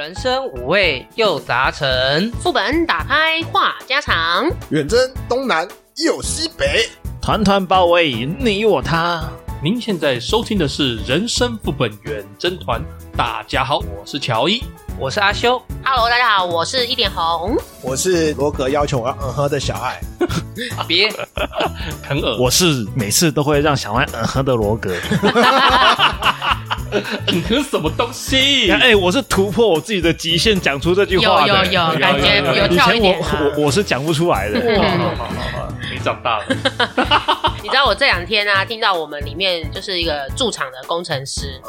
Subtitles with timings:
[0.00, 4.98] 人生五味又杂陈，副本打开话家常，远征
[5.28, 5.68] 东南
[6.06, 6.88] 又西北，
[7.20, 9.22] 团团包围你我他。
[9.62, 12.80] 您现在收听的是《人生副本远征团》，
[13.14, 14.64] 大家好，我是乔伊，
[14.98, 15.60] 我是阿修。
[15.84, 20.00] Hello，大家好，我是一点红，我是罗格要求我要嗯哼的小爱，
[20.88, 21.12] 别。
[22.02, 24.94] 很恶，我是每次都会让小爱嗯哼的罗格。
[27.28, 28.70] 你是什么东西？
[28.70, 31.48] 哎、欸，我是突破我自己的极限，讲出这句话的。
[31.48, 33.18] 有有有，感觉有跳一点、啊。
[33.20, 34.60] 以前我我我是讲不出来的。
[34.80, 36.44] 好好好好，你长大了。
[37.62, 41.60] 你知道我这两天啊，听到我们里面就是一个驻场的工程师，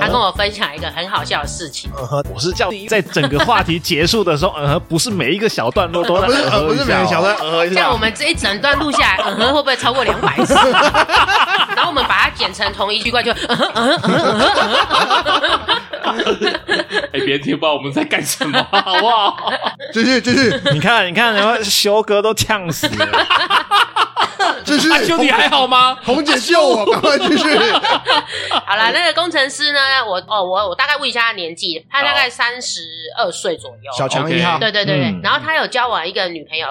[0.00, 1.90] 他跟我分享一个很好笑的事情。
[2.32, 7.74] 我是叫你在整个话题结束的时候， 嗯哼，不是每一个小段落都在嗯哼、哦、不是每个小段嗯哼。
[7.74, 10.54] 像我们这一整段录下来，嗯哼会不会超过两百次？
[11.90, 15.76] 我们把它剪成同一句话，就嗯哼嗯哼嗯哼嗯哼。
[17.12, 19.52] 哎，别人听不到我们在干什么，好不好？
[19.92, 23.08] 继续继续，你看你看，然后修哥都呛死了。
[24.64, 25.96] 继 续，阿修你还好吗？
[26.04, 27.48] 红姐救我，赶快继续。
[28.66, 29.80] 好了，那个工程师呢？
[30.06, 32.80] 我哦，我我大概问一下他年纪，他大概三十
[33.18, 33.92] 二岁左右。
[33.96, 35.20] 小强一号，对对对对。
[35.22, 36.66] 然后他有交往一个女朋友，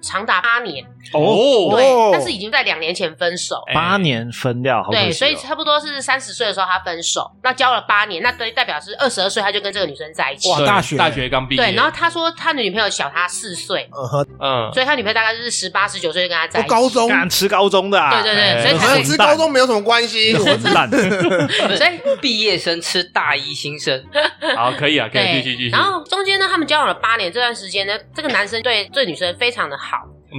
[0.00, 0.84] 长达八年。
[1.12, 3.62] 哦，对，但是已经在两年前分手。
[3.72, 7.30] 八年分掉，对，所以差不多是三十岁的时候他分手。
[7.44, 10.50] 那交了八年，那对代表是二十二岁他就跟这个女生在一起。
[10.50, 11.62] 哇，大学大学刚毕业。
[11.62, 13.88] 对，然后他说他的女朋友小他四岁。
[13.92, 16.68] 嗯，嗯，所以他女朋友大概是十八十九岁就跟他在一起。
[16.68, 17.05] 高中。
[17.28, 20.88] 吃高中的，啊，对对对，所以可能吃高中没有什么关系，我是烂。
[21.76, 24.04] 所以毕业生吃大一新生，
[24.56, 25.70] 好，可以啊，可以继续继续。
[25.70, 29.98] 然后中间呢，他们交往了八年，这段时间呢，这个男生对这女生非常的好，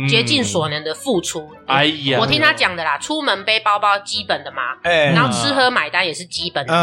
[0.10, 1.50] 竭尽所能的付出。
[1.68, 6.74] 哎呀，我听他讲的啦，出门背包包基本的嘛，哎，然后吃喝买单也是基本的，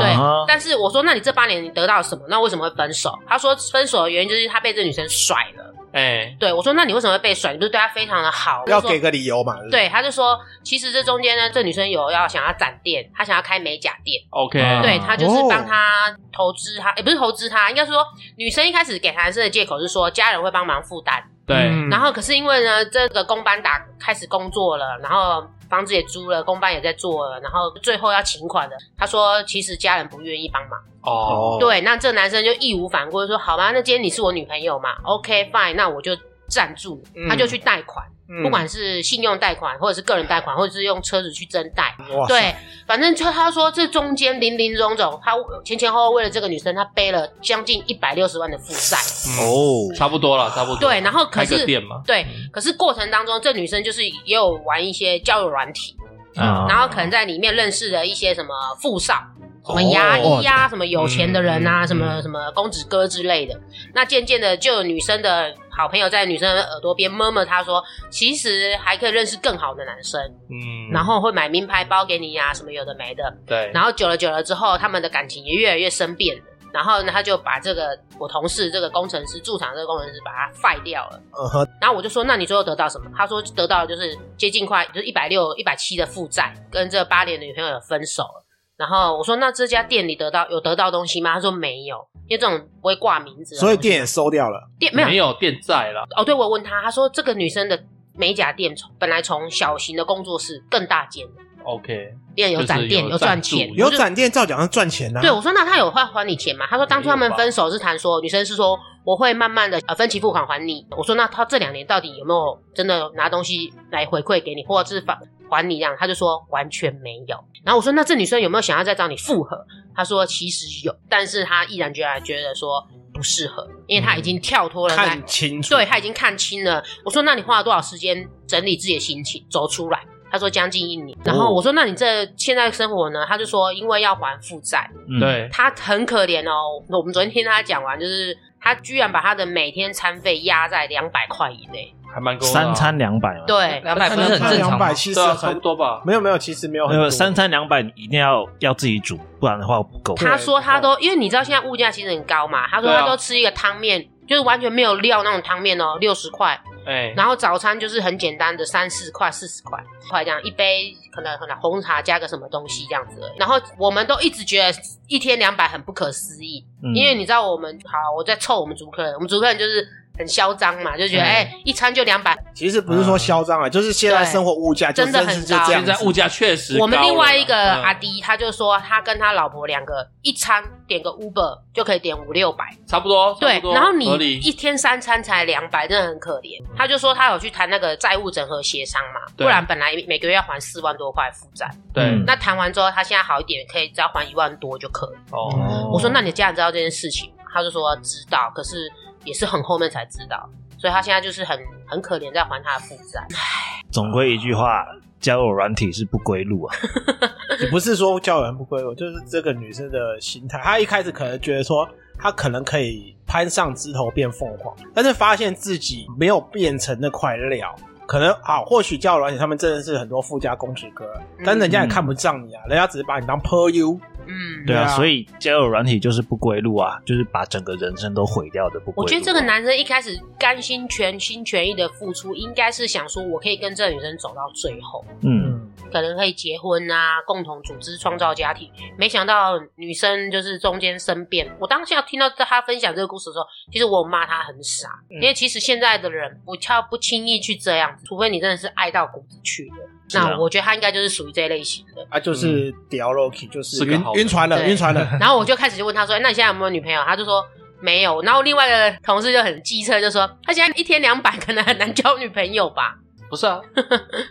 [0.00, 0.14] 对。
[0.46, 2.22] 但是我说，那你这八年你得到什么？
[2.28, 3.12] 那为什么会分手？
[3.28, 5.69] 他说，分手的原因就是他被这女生甩了。
[5.92, 7.52] 哎、欸，对我说，那你为什么会被甩？
[7.52, 8.64] 你不是对他非常的好？
[8.66, 9.56] 要给个理由嘛？
[9.70, 14.22] 对，他就说，其实这中间呢，这女生有要想要展店，她想要开美甲店。
[14.30, 18.04] OK，对，他就是帮他投资，他也、哦欸、不是投资他，应该是说
[18.36, 21.22] 女生一开始给男生的借口是说家人会帮忙负担。
[21.46, 25.44] 对、嗯，然后可是因为呢，这个工班打开始工作了，然后。
[25.70, 30.78] 房子也租了，公办也在做了，然后最后要请款的，他说其实家人不愿意帮忙。
[31.02, 36.10] 哦，对，那这男生就义无反顾说，好吧，那今天你是我女朋友嘛，OK fine，那我就
[36.48, 38.04] 赞助，嗯、他就去贷款。
[38.42, 41.96] 不管是信用贷款，或者是个人贷款，或者是用车子去增贷，
[42.28, 42.54] 对，
[42.86, 45.32] 反正就他说这中间林林总总，他
[45.64, 48.96] 前前后后为了这个女生，他背了将近一百六十万的负债。
[49.42, 50.78] 哦，差不多了，差不多。
[50.78, 55.96] 对，然后可是开个店嘛，对，可是过程当中，这女生就是也有玩一些交友软体，
[56.36, 59.16] 嗯，然后可能在里面认识了一些什么富少。
[59.62, 63.54] 什么牙医呀、啊，什么有钱的人啊，什么什么公子哥之类的。
[63.94, 70.20] 那渐渐的，就有女生的好朋友在女生的耳朵边 murmur 她说，其实还可以认识更好的男生。
[70.50, 73.34] 嗯，然后会买名牌包给你呀、啊，什么有的没的。
[73.46, 73.70] 对。
[73.72, 76.44] 然后久了久了之后，他们的感情也越来越生变了。
[76.70, 81.20] 然后呢，他就把这个我同事这个工程师驻场这个工程师把他废掉了。
[81.32, 81.68] 嗯哼。
[81.80, 83.10] 然后我就说，那你最后得到什么？
[83.16, 88.44] 他说得到的就是接近快就是一百六一百七的负债，跟这八年的女朋友分手了。
[88.80, 94.70] 然后我说：“那这家店里得到有得到东西吗？”他说：“没有，因为这种不会挂名字。”所以店也收掉了。
[94.78, 96.08] 店没有，没有店在了。
[96.16, 97.78] 哦，对，我问他，他说这个女生的
[98.14, 101.26] 美甲店从本来从小型的工作室更大间。
[101.62, 105.20] OK，店有展店有赚钱，有展店照讲要赚钱呐。
[105.20, 106.66] 对，我说那他有会还你钱吗？
[106.66, 110.86] 他说当初他们分手是谈说女生是说我会慢慢的呃分期付款还你。
[110.96, 115.18] 我说那他这两年到底有没有真的拿东西来回馈给你，或者是返
[115.50, 115.94] 还你这样？
[115.98, 117.36] 他就说完全没有。
[117.64, 119.66] 然后我说那这女生有没有想要再找你复合？
[119.94, 126.82] 他说其实有，但是他毅然决然觉得说不适合，因为他已经跳脱了，看清楚，对，他已经看清了。
[127.04, 130.00] 我说那你花了多少时间整理自己的心情走出来？
[130.30, 131.18] 他说将近一年。
[131.24, 133.26] 然后我说那你这现在生活呢？
[133.26, 134.88] 他就说因为要还负债，
[135.18, 136.82] 对，他很可怜哦。
[136.88, 141.92] 我们昨天听他讲完，就是他居然把他的每天餐费压在两百块以内。
[142.12, 144.92] 还蛮够的，三餐两百嘛，对，两百不是很正常吗？
[144.92, 146.02] 其实差不多吧。
[146.04, 146.98] 没有没有，其实没有很多。
[146.98, 150.14] 没有三餐两百，你一定要要自己煮，不然的话不够。
[150.14, 152.66] 他说他都，因为你知道现在物价其实很高嘛。
[152.68, 156.60] 他说他都吃一个汤面，就是完全没有料那种汤面哦，六十块。
[156.86, 159.78] 哎，然后早餐就是很简单的三四块、四十块，
[160.10, 163.38] 块这样一杯，可能可能红茶加个什么东西这样子而已。
[163.38, 164.72] 然后我们都一直觉得
[165.06, 166.64] 一天两百很不可思议，
[166.94, 169.86] 因为你知道我们好，我在凑我们主客人，我们主客人就是。
[170.18, 172.36] 很嚣张嘛，就觉得哎、欸，一餐就两百。
[172.54, 175.64] 其实不是说嚣张啊，就是现在生活物价真的很高。
[175.64, 176.78] 现在物价确实。
[176.78, 183.34] 我们另外一个阿迪，他就说他跟他老婆两个一餐点个 Uber 就可以点五六百，差不多。
[183.40, 184.04] 对，然后你
[184.38, 186.62] 一天三餐才两百，真的很可怜。
[186.76, 191.70] 他就说他有去谈那个债务整合协商嘛，不然本来每个月要还四万多块负债。
[191.94, 195.32] 对，那谈完之后，他现在好一点，可以只要还一万多就可以。
[195.32, 197.32] 哦，我说那你家人知道这件事情？
[197.52, 198.88] 他就说知道，可是
[199.24, 203.20] 也是很后面才知道，所以他现在就是很很可怜，在还他的负债。
[203.36, 204.86] 唉， 总归一句话，
[205.20, 206.76] 交友软体是不归路啊！
[207.60, 210.58] 也不是说交友软体不归路，就是这个女生的心态。
[210.62, 211.88] 她一开始可能觉得说，
[212.18, 217.74] 她可能可以攀上枝头变凤凰，但是发现自己没有变成那块料。
[218.10, 221.04] 可能好，或许交友软体他们真的是很多富家公子哥，
[221.38, 223.96] 嗯、但人家也看不上你啊，嗯、人家只是把你当朋友。
[224.26, 229.02] 嗯，对啊，所以交友软体就是不归路啊，就是把整个人生都毁掉的不归路啊。
[229.02, 238.70] 我觉得这个男生一开始甘心全心全意的付出，应该是想说，我可以跟这个女生走到最后，嗯，可能可以结婚啊，共同组织创造家庭。
[238.96, 241.50] 没想到女生就是中间生变。
[241.58, 249.76] 我当下听到他分享这个故事的时候，其实我骂他很傻，嗯、因为其实现在的人不超不轻易去这样，除非你真的是爱到骨子去的。
[250.12, 255.08] 那我觉得他应该就是属于这一类型的，啊，就是屌 Loki，就是晕晕船了，晕船了。
[255.20, 257.44] 然后我就开始就问他说：“那你现在有没有女朋友？”他就说
[257.80, 258.20] 没有。
[258.22, 262.96] 然后另外的同事就很机车，就说：“他现在一天两百，可能很难交女朋友吧？”
[263.30, 263.60] 不是啊，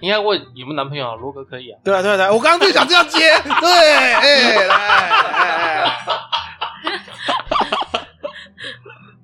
[0.01, 1.16] 应该问有没有男朋友啊？
[1.16, 1.80] 罗哥可以啊。
[1.81, 3.19] 对啊，对啊，对啊，我刚刚就想这样接。
[3.62, 5.92] 对，哎，来，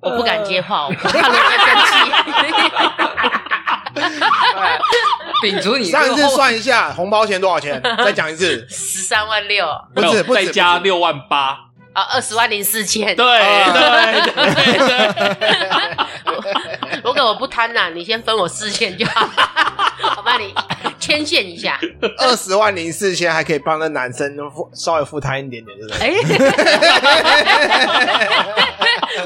[0.00, 1.92] 我不敢接话，我怕罗哥生气。
[5.42, 7.80] 秉烛，你上一次算一下红包钱多少钱？
[8.04, 11.58] 再讲一次，十三万六，不是，不再加六万八
[11.92, 13.16] 啊，二十万零四千。
[13.16, 13.26] 对对
[14.94, 15.36] 对，
[17.04, 19.28] 如果我不贪呐，你先分我四千就好，
[20.16, 20.54] 我帮你
[20.98, 21.78] 牵线一下。
[22.18, 26.26] 二十万零四千还可以帮那男生付稍微付他一点点，对不对？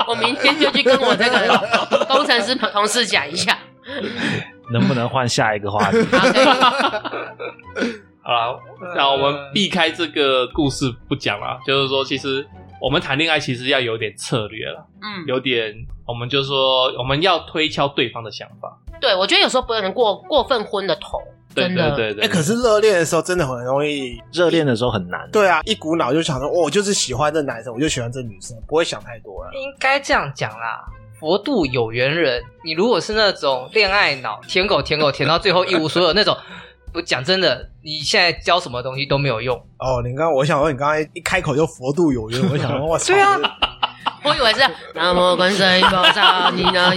[0.07, 3.57] 我明天就去跟我这个工程师同事讲一下。
[4.73, 5.99] 能不能换下一个话题？
[8.23, 8.61] 好了，
[8.95, 11.59] 那我们避开这个故事不讲了。
[11.67, 12.47] 就是说，其实
[12.81, 15.75] 我们谈恋爱其实要有点策略了，嗯，有点，
[16.07, 18.79] 我们就说我们要推敲对方的想法。
[19.01, 21.19] 对，我觉得有时候不能过过分昏的头，
[21.55, 21.97] 真的。
[21.97, 22.25] 对对对。
[22.27, 25.29] 哎，可是热恋的时候真的很容易，热恋的时候很难。
[25.33, 29.51] 对啊，一股脑就想说，我就是喜欢这男生，我就喜欢这女生，不会想太多了。
[29.55, 30.85] 应该这样讲啦。
[31.21, 36.35] 佛度有缘人，你如果是那种恋爱脑，舔狗舔狗舔到最后一无所有那种，
[36.95, 39.55] 我讲真的，你现在教什么东西都没有用。
[39.79, 43.13] 哦，你刚刚我想说，你刚才一开口就佛度有缘，我想说，我 操。
[43.13, 43.39] 对啊。
[44.23, 44.61] 我以为是
[44.95, 46.93] 南无观世音菩萨，你呢？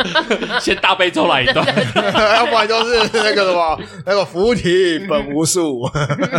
[0.60, 1.64] 先大悲咒来一段，
[2.36, 5.88] 要不然就是那个什么，那个菩提本无树，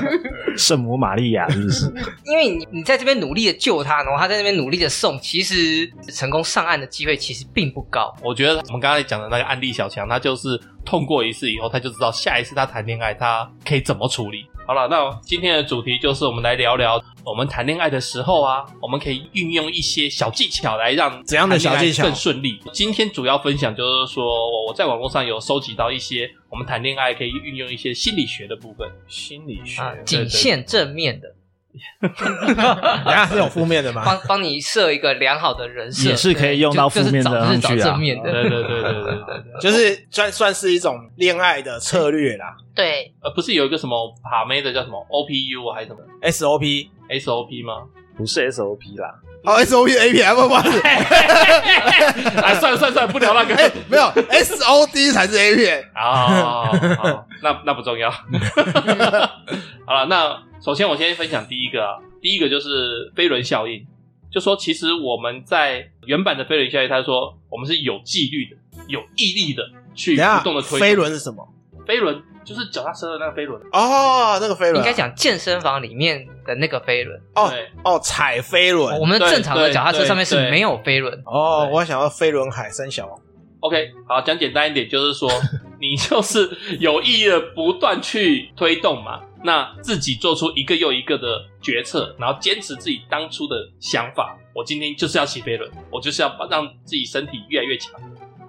[0.58, 1.86] 圣母玛利亚是不是？
[2.26, 8.14] 因为你你在这边努力的救他，然后他在那边努力的送，其实成功上岸的机会其实并不高。
[8.22, 14.46] 我觉得我们刚才讲的那个案例小强，他就是痛过一次以后，他就知道下一次他谈恋爱他可以怎么处理。
[14.68, 22.60] 好了，那今天的主题就是我们来聊聊我们谈恋爱的时候啊，我们可以运用一些小技巧来让怎样的小技巧更顺利。
[22.74, 28.92] 今天主要分享就是说，我我在网络上有收集到一些我们谈恋爱可以运用一些心理学的部分。
[29.08, 31.34] 心理学，啊，仅限正面的。
[32.02, 34.04] 人家是有负面的吗？
[34.06, 37.86] 帮帮你设一个良好的人设，也是可以用到负面的上去啊。
[37.92, 42.56] 正面的，对对对对对对， 就是算算是一种恋爱的策略啦。
[42.76, 47.84] 对，呃，不是有一个什么把妹的叫什么 OPU 还是什么 SOP SOP 吗？
[48.18, 50.64] 不是 SOP 啦，哦 SOP A P M 吗？
[52.44, 56.28] 哎，算了算了算了，不聊那个，哎，没有 S O D 才是 A P 啊，
[56.96, 58.10] 好，那那不重要。
[59.86, 60.44] 好了，那。
[60.60, 63.86] 首先，我先分享第一个啊，第一个就是飞轮效应，
[64.32, 68.58] 就说其实我们在原版的飞轮效应，他说我们是有纪律的、
[68.88, 70.80] 有毅力的去不动的推。
[70.80, 71.48] 飞轮是什么？
[71.86, 77.52] 飞轮就是脚踏车的那个飞轮哦，那个飞轮、啊、应该讲健身房里面的那个飞轮哦
[77.84, 78.98] 哦，踩飞轮。
[78.98, 81.68] 我们正常的脚踏车上面是没有飞轮哦。
[81.70, 83.20] 我还想要飞轮海三小王。
[83.60, 85.30] OK，好，讲简单一点，就是说
[85.82, 86.50] 你就是
[86.80, 89.22] 有意的不断去推动嘛。
[89.44, 94.38] 那自己做出一个又一个的决策，然后坚持自己当初的想法。
[94.54, 97.94] 我今天就是要骑飞轮，我就是要让自己身体越来越强。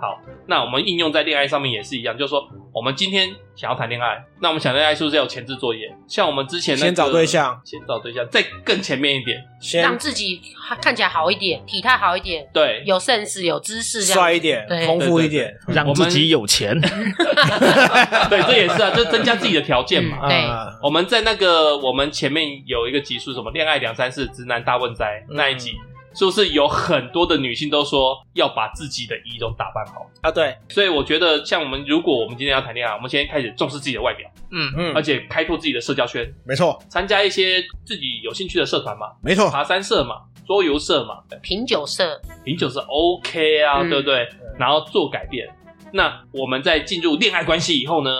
[0.00, 5.92] 好，那我们应用在恋爱上面也是一样，就是说，我们今天想要谈恋爱，那我们想恋爱是不是要有前置作业？
[6.06, 10.40] 像我们之前、那个、先找对象，先找对象，再更前面一点，先让自己
[10.80, 16.78] 看起来好一点，体态好一点，对，有 sense 有知识，帅一点，丰富一点，让自己有钱。
[18.30, 20.18] 对，这也是啊，这增加自己的条件嘛。
[20.22, 20.48] 嗯、对，
[20.80, 25.70] 我们在那个我们前面有一个集数，什么恋爱两三事，直男大问哉、嗯、那一集。
[25.70, 25.76] 是
[26.24, 30.06] 不是有很多的女性都说要把自己的仪容打扮好？
[30.22, 30.30] 啊？
[30.30, 34.72] 对，所以我觉得像我们，如果我们今天要谈恋爱，我们先开始重视自己的外表，嗯。
[34.76, 44.28] 嗯，而且开拓自己的社交圈，没错，参加一些自己有兴趣的社团嘛，没错，爬山社嘛，桌游社嘛，品酒社，品酒社 OK 啊，嗯、对不对？
[44.58, 45.48] 然后做改变。
[45.92, 48.10] 那我们在进入恋爱关系以后呢？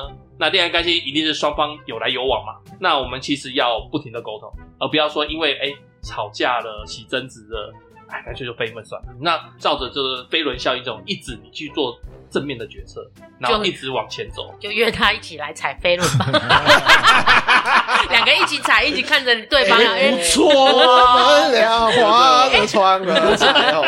[0.40, 2.52] 那恋爱关系一定是双方有来有往嘛？
[2.78, 7.74] 那我们其实要不停的沟通，而不要说因为哎吵架了、起争执了。
[8.10, 9.08] 哎，干脆就飞一份算了。
[9.20, 11.94] 那照着这个飞轮效应这种，一直你去做
[12.30, 13.06] 正面的决策，
[13.38, 16.24] 然后一直往前走，就，就约他一起来踩飞轮吧。
[18.08, 19.78] 两个一起踩，一起看着对方。
[19.78, 23.84] 哎，错了， 花的窗儿彩虹。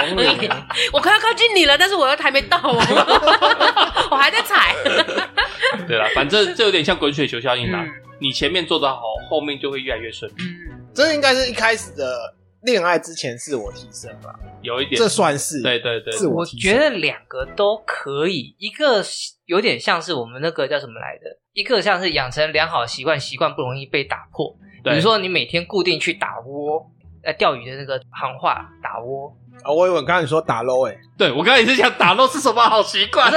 [0.92, 4.76] 我快要靠近你了，但是我又还没到，我还在踩。
[5.88, 7.80] 对了，反正这有点像滚雪球效应啦。
[7.80, 7.90] 嗯、
[8.20, 9.00] 你前面做得好，
[9.30, 10.42] 后面就会越来越顺利。
[10.90, 12.34] 嗯，这应该是一开始的。
[12.62, 16.12] 恋爱之前自我提升吧，有一点，这算是对对对。
[16.12, 16.70] 自我提升。
[16.74, 19.02] 我觉得两个都可以，一个
[19.46, 24.54] 有点像是我们那个叫什么来的，一个像是养成良好习惯，习惯不容易被打破。
[24.84, 26.86] 比如说你每天固定去打窝，
[27.22, 29.34] 呃，钓鱼的那个行话，打窝。
[29.62, 33.30] 啊，我以为刚刚你说打捞诶，对，我刚刚也是想打捞是什么好习惯？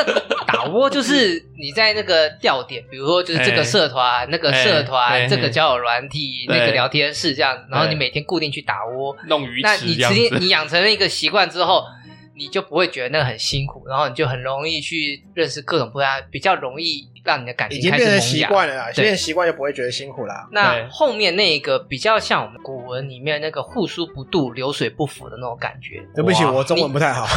[0.48, 9.16] 打窝就是你在那个钓点，比如说就是这个社团、那个社团、这个交友软体、那个聊天室这样子，然后你每天固定去打窝。
[9.28, 11.84] 弄鱼，那你直接你养成了一个习惯之后。
[12.36, 18.04] 你就不会觉得那个很辛苦，然后你就很容易去认识各种不一样，比较容易让你的感情开始。
[18.04, 20.48] 已经变成习惯了啦，现在习惯就不会觉得辛苦啦。
[20.52, 26.04] 那后面那个比较像我们古文里面那个互疏不度、流水不腐的那种感觉。
[26.16, 27.28] 对不起，我中文不太好。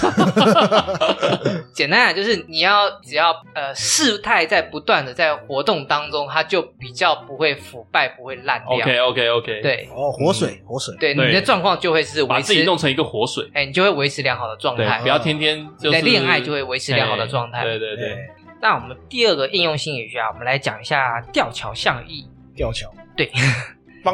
[1.74, 8.76] 简单讲就是你要只要呃事态在不断的在活动当中，它就比较不会腐败，不会烂掉。
[8.78, 9.60] OK OK OK。
[9.60, 14.85] 对哦，活水活水，对你的状况就会是维持把自己弄成一个活水，哎，你就会维持良好的状态。
[15.02, 17.62] 不要天天就在恋爱就会维持良好的状态。
[17.64, 18.16] 对对对。
[18.60, 22.26] 那我们第二个应用心理学啊，我们来讲一下吊桥效应。
[22.54, 23.30] 吊桥，对，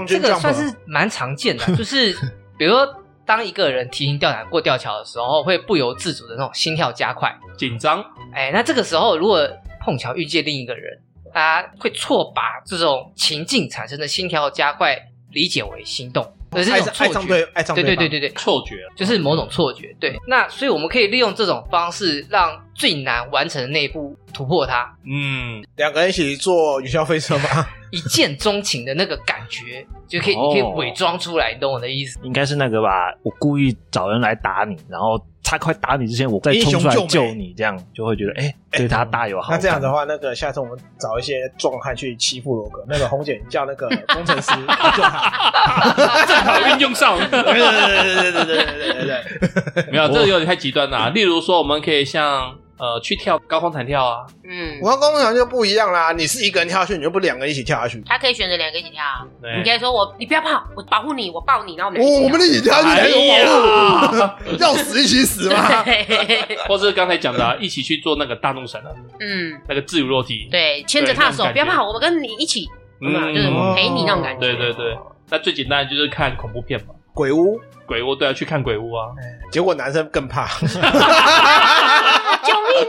[0.08, 2.12] 这个算是蛮常见的， 就是
[2.58, 8.04] 比如说，当一个人提心吊胆过吊桥的时候，会不由自主的那种心跳加快、紧张。
[8.32, 9.48] 哎，那这个时候如果
[9.80, 11.00] 碰巧遇见另一个人，
[11.32, 14.98] 大家会错把这种情境产生的心跳加快
[15.30, 16.34] 理解为心动。
[16.52, 19.94] 这是一种错觉，爱上对，爱上，对对对对对，错觉就是某种错觉。
[19.98, 24.92] 对，那所以我们可以利用这种方式，让最难完成的那一步突破它。
[25.04, 27.64] 嗯，两个人一起坐云霄飞车吗？
[27.92, 32.18] 一见钟情的那个感觉，就可以，你可以伪装出来，你懂我的意思？
[32.24, 33.14] 应该是那个吧？
[33.22, 35.24] 我故意找人来打你，然后。
[35.44, 39.58] 他快打你之前，我再冲出来救你，这样就会觉得哎、欸，对他大有好感。
[39.58, 44.50] 那这样的话，那个下次我们找一些壮汉去欺负罗格，那个红姐叫那个工程师
[44.96, 47.18] 救他，正好运用上。
[47.18, 51.10] 对对对对对对对对对，没有，这个有点太极端了。
[51.10, 52.56] 例如说，我们可以像。
[52.82, 54.26] 呃，去跳高空弹跳啊！
[54.42, 56.10] 嗯，我高空弹跳就不一样啦。
[56.10, 58.02] 你是一个人跳下去，你就不两个人一起跳下去。
[58.04, 59.24] 他可以选择两个一起跳啊。
[59.56, 64.16] 你可以说我，你不要怕，我保护你，我抱你，然后我们我们一起跳下去，没有保护，
[64.58, 65.84] 要死一起死嘛。
[66.66, 72.68] 或是刚才讲的，一起去做那个大怒神啊，嗯，那个自由落体，对，牵着他的手，不要怕，我们跟你一起，
[73.00, 74.40] 嗯，就是陪你那种感觉。
[74.40, 74.98] 对对对，
[75.30, 79.06] 那最简单的就是看恐怖片嘛，鬼屋，鬼屋，对啊，去看鬼屋啊。
[79.52, 80.48] 结果男生更怕。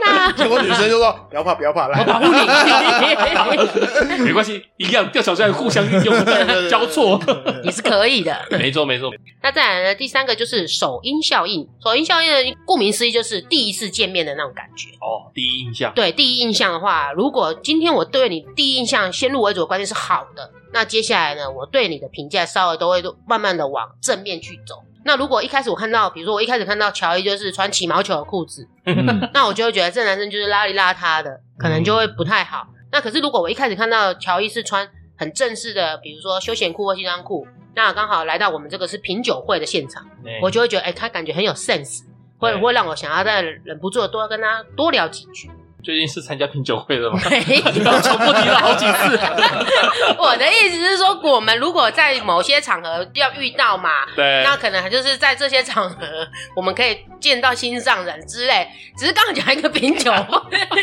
[0.35, 2.39] 结果女生就说：“不要怕，不要怕，来，我保护你。
[4.23, 6.13] ”没关系，一样吊桥在互相运用，
[6.69, 7.19] 交错，
[7.63, 8.38] 也是可以的。
[8.51, 9.12] 没错，没错。
[9.41, 9.95] 那再来呢？
[9.95, 11.67] 第三个就是首因效应。
[11.83, 14.89] 首因效应呢，顾名思义就是第一次见面的那种感觉。
[15.01, 15.91] 哦，第一印象。
[15.93, 24.75] 对，第一印象的话，如果今天我对你第一印象先入为主的观念是好的，那接下来呢，我对你的评价稍微都会慢慢的往正面去走。
[25.05, 28.67] 那如果一开始我看到，比如说我一开始看到乔伊就是穿起毛球的裤子，
[29.33, 32.67] 那我就会觉得这男生就是邋里邋遢的，可能就会不太好。
[32.91, 37.45] 那可是如果我一开始看到乔伊是穿很正式的，比如说休闲裤或西装裤，
[37.75, 40.05] 那刚好来到我们这个是品酒会的现场，
[40.41, 42.01] 我就会觉得，哎、欸，他感觉很有 sense，
[42.38, 45.50] 会会让我想要再忍不住多跟他多聊几句。
[45.83, 47.19] 最近是参加品酒会了吗？
[47.29, 47.61] 没有，
[48.01, 49.19] 重复提了好几次。
[50.17, 55.97] 我的意思是说，我们如果在某些场合要遇到嘛，对，那可能就是在这些场合，
[56.55, 58.67] 我们可以见到心上人之类。
[58.97, 60.11] 只是刚刚讲一个品酒，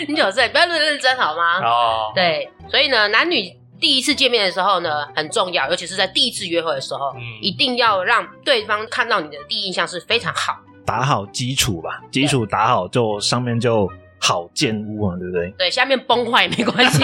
[0.07, 1.61] 品酒师，不要认认真好吗？
[1.63, 13.91] 哦，对，所以呢，男女第一次见面的时候呢，很重要，尤其是在第一次约会的时候，嗯、一定要让对方看到你的第一印象是非常好，打好基础吧，基础打好就上面就。
[14.21, 15.51] 好建屋啊，对不对？
[15.59, 17.03] 对，下面崩坏也没关系。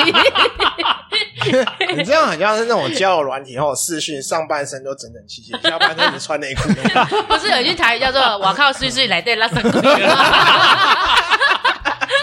[1.97, 6.69] 你这样很像是那种交友软体后视讯，上半身都整整齐齐，下半身只穿内裤。
[7.27, 9.71] 不是有一句台语叫做“我靠，睡睡来对拉伸鬼”。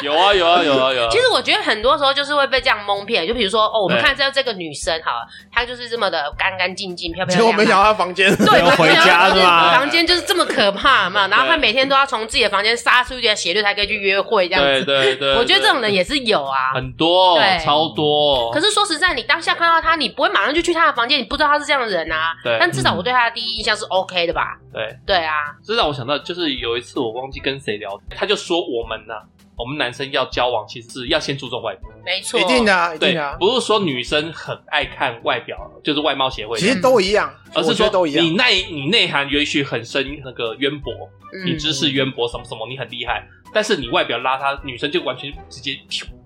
[0.03, 1.09] 有啊有啊有啊有啊！
[1.09, 7.51] 其实我觉得很多时候就是会被这样蒙骗，就比如说哦，我们看这这个女生哈，她就是这么的干干净净、漂漂亮亮。
[7.51, 9.73] 结果没想到她房间对，回家是吧？
[9.73, 14.85] 房间就是这么可怕嘛，然后她每天都要从自己的房间杀出一点血泪才可以去约会，这样子。
[14.85, 18.51] 对对对，我觉得这种人也是有啊，很多，对，超多。
[18.51, 22.33] 可是说实在，你当下看到她，你不会马上就去她的房间，你不知道她是这样的人啊。
[22.43, 22.57] 对。
[22.59, 24.57] 但至少我对她的第一印象是 OK 的吧？
[24.73, 29.13] 对对啊，这让我想到，就是有一次我忘记跟谁聊，他就说我们呢。
[29.55, 33.37] 我们男生要交往，其实是要先注重外表，没错，一定的、啊，一定的、啊。
[33.39, 38.25] 不是说女生很爱看外表，就是外貌协会，其实都一样，而是说都一样。
[38.25, 40.91] 你内你内涵也许很深，那个渊博，
[41.33, 45.77] 嗯、你知识渊博，什么什么，你很厉害，但是你外表邋遢，女生就完全直接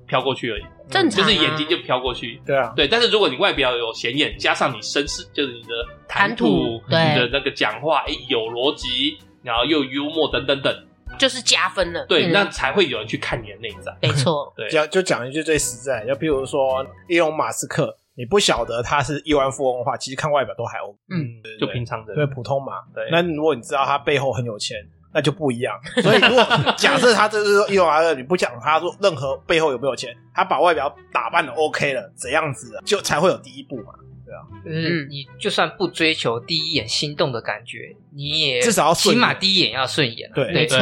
[0.07, 2.41] 飘过去而已，正常、啊，就是眼睛就飘过去。
[2.46, 2.88] 对啊，对。
[2.88, 5.69] 但是如果你外表有显眼，加上你绅士，就是你的
[6.07, 10.74] 谈吐，你的那个讲话，哎，有逻辑，然后又幽默，等等等。
[11.17, 13.95] 就是加分了，对，那才会有人去看你的内在。
[14.01, 22.83] 没错， 对，讲就讲一句最实在，就比如说伊隆马斯克，你不晓得他是亿万富翁的话，其实看外表都还 OK，嗯，就平常人，对，普通嘛。
[22.93, 24.77] 对，那如果你知道他背后很有钱，
[25.17, 25.74] 那就不一样。
[26.03, 26.45] 所以如果
[26.77, 33.93] 假设他这是说伊隆马斯克，你不讲他说任何背后有没有钱，他把外表打扮的 OK 了，怎样子就才会有第一步嘛。
[34.24, 40.29] 对啊，就是你就算不追求第一眼心动的感觉，你也至少要起码第一眼要顺眼。
[40.36, 40.77] 对，没错。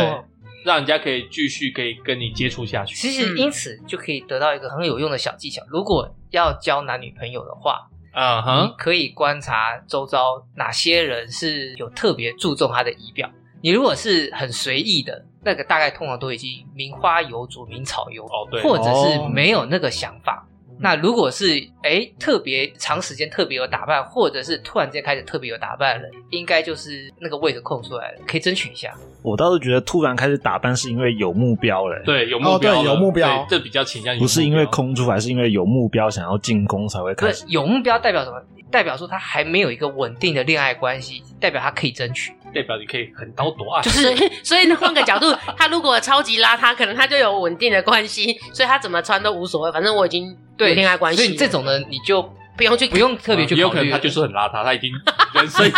[0.65, 2.93] 让人家可以继续可以跟你接触下去。
[2.93, 5.63] 其实因此就可以得到一个很有用的小技巧。
[5.69, 8.75] 如果要交男女朋友的话，啊哈、uh，huh.
[8.75, 13.29] 可以观察周遭哪些人是有特别注重他的仪表。
[13.65, 20.47] 你如果是很随意的，那个大概通常都已经名花有主、名草有主，哦对，或者是没有那个想法。
[20.77, 28.93] 那如果是哎特别长时间特别有打扮，或者是突然间开始特别有打扮了，应该就是那个位置空出来了，可以争取一下。
[29.23, 37.43] 我倒是觉得突然开始打扮是因为有目标了，对，有目标，哦，对，有目标，这比较倾向于不是因为空出来，是因为有目标想要进攻才会开始。
[37.47, 38.39] 有目标代表什么？
[38.71, 42.33] 代表说他还没有一个稳定的恋爱关系，代表他可以争取。
[42.53, 51.21] 代表你可以横刀夺爱，就是 所以呢，换个角度，他如果超级邋遢，可能他就有稳定的关系，所以他怎么穿都无所谓，反正我已经有恋爱关系。
[51.21, 52.21] 所以这种呢，你就
[52.55, 53.61] 不用去，不用特别去考虑。
[53.61, 54.89] 有可能他就是很邋遢，他已经
[55.35, 55.69] 人生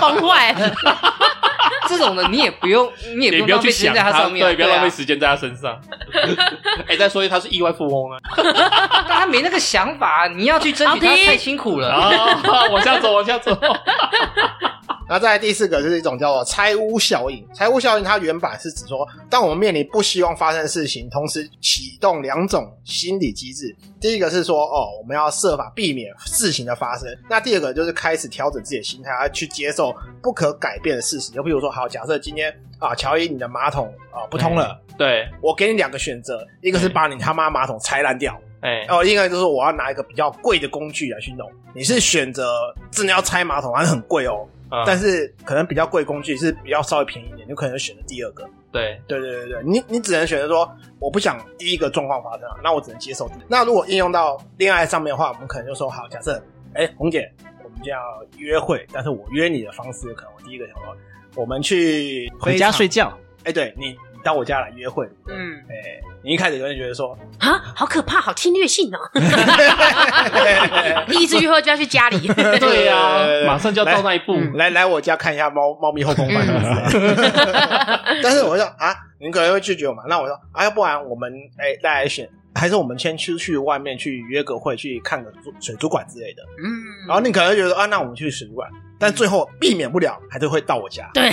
[0.00, 0.76] 崩坏了。
[1.90, 5.78] 这种的，你也不用， 你也不用去想在他上面，对，不要浪费时间在他身上。
[6.88, 8.18] 哎，再说一他是亿万富翁啊，
[9.08, 11.90] 但他没那个想法，你要去争取他太辛苦了。
[11.90, 13.56] 啊往下走，往下走。
[15.10, 17.44] 那再来第四个就是一种叫做拆屋效应。
[17.52, 23.76] 拆屋效应它原版是指说，当我们面临不希望发生的事情，同时启动两种心理机制。
[24.00, 27.08] 第一个是说，哦，我们要设法避免事情的发生。
[27.28, 29.92] 那第二个就是开始调整自己的心态，要去接受
[30.22, 31.32] 不可改变的事实。
[31.32, 41.50] 就比如说，好，假设今天啊，乔伊你的马桶啊不通了，对，我给你两个选择，一个是把你他妈马桶拆烂掉，哎，哦，另外就是我要拿一个比较贵的工具来去弄。
[41.74, 44.46] 你是选择真的要拆马桶，还是很贵哦？
[44.86, 48.48] 但是可能比较贵工具是比较稍微便宜一点，就可能选择第二个。
[48.72, 53.28] 对对对对对，你你只能选择说，我不想第一个状况发生，那我只能接受。
[53.48, 56.40] 那如果应用到恋爱上面的话，我们可能就说好，假设，
[56.74, 57.30] 哎，红姐，
[57.64, 57.98] 我们就要
[58.36, 60.96] 约会，但是我约你的方式，可能我第一个想说，
[61.34, 63.12] 我们去回家睡觉。
[63.44, 63.96] 哎，对你。
[64.22, 68.98] 到我家来约会，嗯，哎、欸，你一开始有人觉得说啊，好可怕，好侵略性哦！
[71.08, 72.18] 第一次约会就要去家里，
[72.60, 76.46] 对呀、啊，马上就要到那一步，来、嗯、来，来我家看一下猫猫咪后空翻。
[78.22, 80.02] 但是我说啊，你可能会拒绝我嘛？
[80.08, 86.42] 那我说啊，要不然我们哎，大、欸、家选，还是我们先出去外面去约个会，去看个水族馆之类的。
[86.62, 88.70] 嗯，然后你可能会觉得啊，那我们去水族馆。
[89.00, 91.10] 但最后避免不了，还是会到我家。
[91.14, 91.30] 对，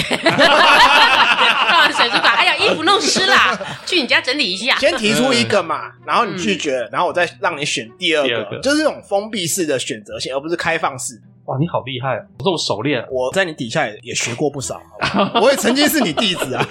[1.70, 4.78] 到了水族馆，哎呀，衣服弄湿啦， 去你家整理一下。
[4.78, 11.22] 先提出一个嘛，然后你拒绝，嗯、然后我再让你选第二个，就是这种封闭式的选择性，而不是开放式。
[11.46, 14.82] 哇，你好厉害，啊我这么熟练，我在你底下也也学过不少，
[15.42, 16.66] 我也曾经是你弟子啊。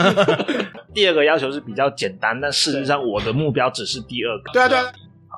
[0.94, 4.52] 第二个要求是比较简单，但事实上我的目标只是第二个。
[4.52, 4.85] 对啊，对啊。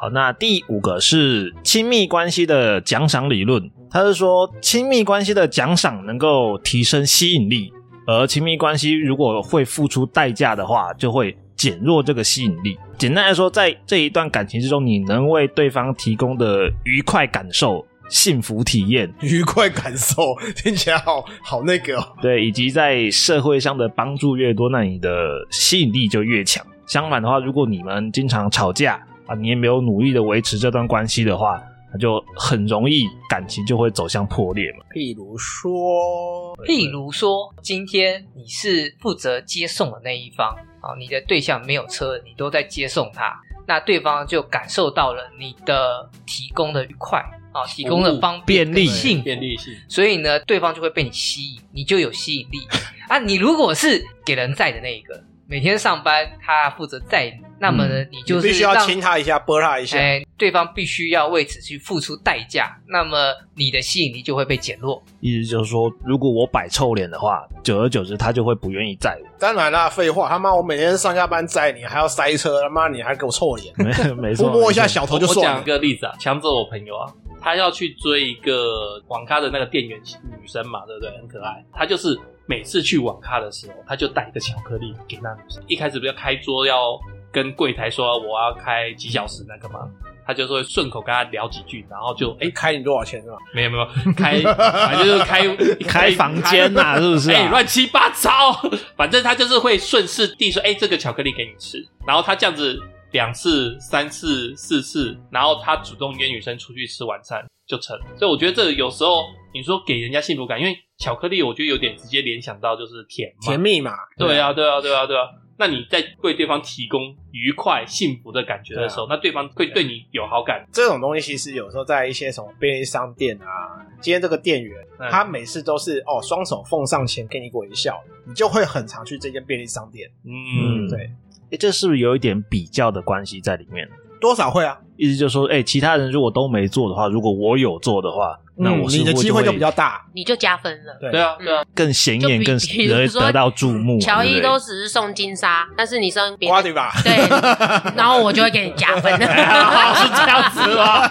[0.01, 7.73] 好，那第五个是亲密关系的奖赏理论，他是说亲密关系的奖赏能够提升吸引力，
[8.07, 12.79] 而亲密关系如果会付出代价的话，就会减弱这个吸引力。
[12.97, 22.07] 简单来说，在这一段感情之中，你能为对方提供的愉快感受、幸福体验、愉快感受听起来好好那个哦。
[22.23, 26.65] 对，以及在社会上的帮助越多，那你的吸引力就越强。
[26.87, 31.62] 相反的话，如果你们经常吵架，啊，你也没有努力的维持这段关系的话，
[31.93, 34.85] 那就很容易感情就会走向破裂嘛。
[34.91, 40.49] 譬如说，譬如说，今天你是负责接送的那一方
[40.81, 52.59] 啊，你的对象没有车，你都在接送他，那对方就感受到了你的提供的愉快啊，提供的方便便利性便利性，所以呢，对方就会被你吸引，你就有吸引力
[53.09, 53.19] 啊。
[53.19, 55.23] 你如果是给人载的那一个。
[55.51, 59.99] 每天上班，他负责载你，那么呢，你就是必须要亲他一下，啵他一下。
[59.99, 65.03] 哎，对方必须要为此去付出代价，那么你的吸引力就会被减弱。
[65.21, 69.29] 意思就是说，如果我摆臭脸的话，久而久之，他就会不愿意载我。
[69.40, 75.53] 当然啦，废话，他妈我每天上下班载你，还要塞车，他妈你还给我臭脸，没没错， 摸一下小头就算了。
[75.53, 79.99] 我讲一个例子啊，强者我朋友啊，他要去追一个网咖的那个店员
[80.40, 81.11] 女生嘛，对不对？
[81.18, 82.18] 很可爱，他就是。
[82.51, 85.62] 每次去网咖的时候，他就带一个巧克力给那女生。
[85.66, 86.99] 一开始不要开桌，要
[87.33, 89.88] 跟柜台说我要开几小时那个吗？
[90.27, 93.37] 他就说顺口跟他聊几句，然后就哎、欸、开你多少钱是吧？
[93.55, 97.35] 没有没有 开，反正就是开开房间呐、啊，是不是、啊？
[97.35, 98.53] 哎、欸，乱七八糟，
[98.95, 102.79] 反正他就是会顺势递说哎、欸、这个巧克力给你吃，然后他这样子
[103.12, 107.99] 两次、三次、四次，然后他主动约女生出去吃晚餐就成。
[108.19, 109.23] 所以我觉得这有时候
[109.55, 110.77] 你说给人家幸福感，因为。
[111.01, 113.93] 巧克力，我觉得有点直接联想到就是甜甜蜜嘛。
[114.17, 115.29] 对啊，对啊，对啊，对啊。
[115.59, 120.64] 那你在为对方提供愉快、幸福的感觉的时候，啊，那对方会对你有好感。
[120.73, 124.77] 这种东西其实有时候在一些什么便利商店啊，今天这个店员
[125.11, 130.09] 他每次都是哦双手奉上前给你微笑，你就会很常去这间便利商店。
[130.25, 131.11] 嗯，对。
[131.51, 133.88] 哎，这是不是有一点比较的关系在里面？
[134.21, 134.77] 多少会啊。
[134.97, 138.37] 意思就是说，哎，其他人如果都没做的话，如果我有做的话。
[138.61, 140.93] 那我你的机会就比较大，你就加分了。
[141.01, 142.57] 对啊，对啊，更显眼，更
[142.89, 144.01] 容易得到注目。
[144.01, 146.91] 乔伊都只是送金沙，但是你送别瓜对吧？
[147.05, 147.15] 对，
[147.95, 149.13] 然后我就会给你加分。
[149.15, 151.09] 是这样子吗？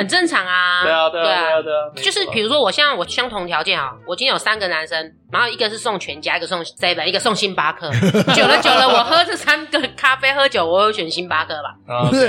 [0.00, 0.82] 很正常啊。
[0.82, 1.90] 对啊，对啊，对啊，对啊。
[1.94, 7.90] 就是比如说，我现在我相同条件啊，我今天有三个男生，然后一个是送全家，一个送 seven，一个送星巴克。
[8.34, 11.74] 久了久了，我喝这三个咖啡喝酒，我会选星巴克吧？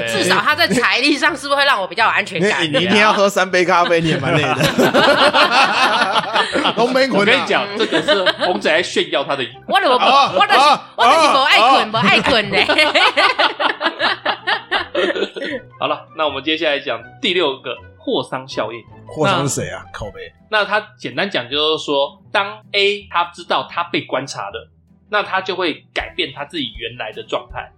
[0.05, 2.41] 至少他在财力上是不是会让我比较有安全？
[2.41, 4.55] 感 你一天要喝三杯咖啡，你也蛮累的。
[7.13, 9.45] 我跟你讲，这个是红仔在炫耀他的。
[9.67, 10.05] 我怎么不？
[10.05, 10.60] 我都是
[10.97, 12.57] 我都是不爱滚，不爱滚呢。
[15.79, 18.84] 好了，那我们接下来讲第六个霍桑效应。
[19.08, 19.86] 霍桑是谁啊？
[19.93, 20.34] 靠北。
[20.50, 24.69] 那他简单讲就是说，当 A 他知道他被观察了，
[25.10, 27.71] 那他就会改变他自己原来的状态。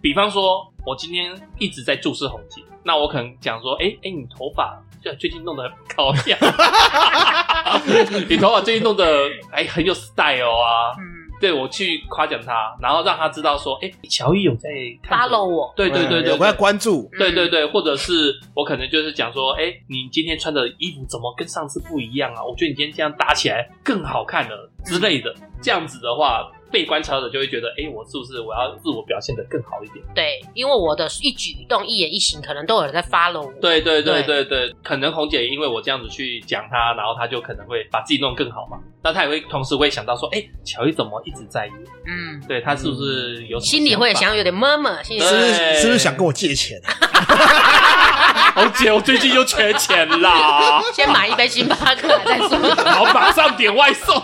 [0.00, 2.62] 比方说，我今天一直在注视红姐。
[2.82, 6.34] 那我可能讲说，哎、欸、哎、欸，你头发就最近弄得很搞笑，
[8.28, 9.04] 你头发最近弄得
[9.52, 10.96] 哎很有 style 啊。
[11.40, 14.68] 嗯，对，我去夸奖他，然后让他知道说，哎、欸，乔伊有在
[15.08, 22.44] follow 我，对对对对，有在关注，对对对，或者是我可能就是讲说，哎、欸，你今天穿的衣服怎么跟上次不一样啊？
[22.44, 26.50] 我觉得你今天这样搭起来更好看了之类的，这样子的话。
[26.70, 30.04] 被观察者就会觉得，哎、欸，我是不是我要自我表现的更好一点？
[30.14, 33.52] 对，因为我的一举一动、一言一行，可能都有人在 follow 我。
[33.60, 38.78] 对对对对对，对，可能红姐因为我这样子去讲她，然后她就可能会把自己弄更好嘛。
[39.02, 41.70] 那她也会同时会想到说，哎、欸，乔伊怎么一直在意？
[42.06, 46.80] 嗯，对，她是不是有心里会想有点 murmur，心里是不是是不是想跟我借钱？
[48.54, 54.20] 红姐，我最近又缺钱啦，先买一杯星巴克再说，好，马上点外送。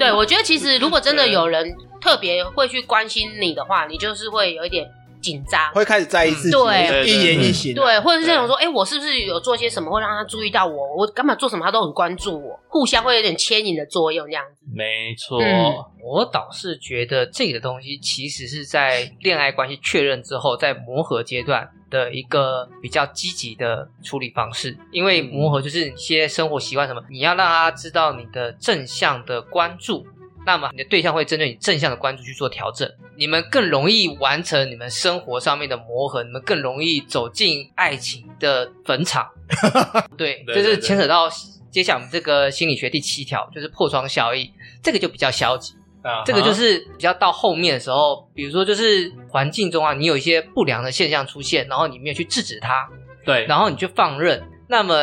[0.00, 4.88] 对，我觉得其实如果真的有人特别会去关心你的话，你就是会有一点
[5.20, 10.96] 紧张，会开始在意自己，对，一言一行，对，或者是这种说，哎，我是不是有做些什么会让他注意到我？
[10.96, 14.64] 我干嘛做什么他都很关注我，互相会有点牵引的作用，这样子。
[14.74, 21.68] 没错，嗯，我倒是觉得这个东西其实是在恋爱关系确认之后，在磨合阶段。
[21.90, 30.06] 的一个比较积极的处理方式，因为磨合就是一些生活习惯什么，你要让他知道你的正向的关注，
[30.46, 39.28] 那么你的对象会针对你正向的关注去做调整，你们更容易完成你们生活上面的磨合，你们更容易走进爱情的坟场。
[40.16, 41.28] 对，就是牵扯到
[41.70, 44.50] 接下来我们这个心理学第七条，就是破窗效应，
[44.82, 45.74] 这个就比较消极。
[46.02, 52.88] 啊，这个就是比较到后面的时候，比如说就是环境中啊，你有一些不良的现象出现，然后你没有去制止它，
[53.24, 54.94] 对，然后你去放任，那么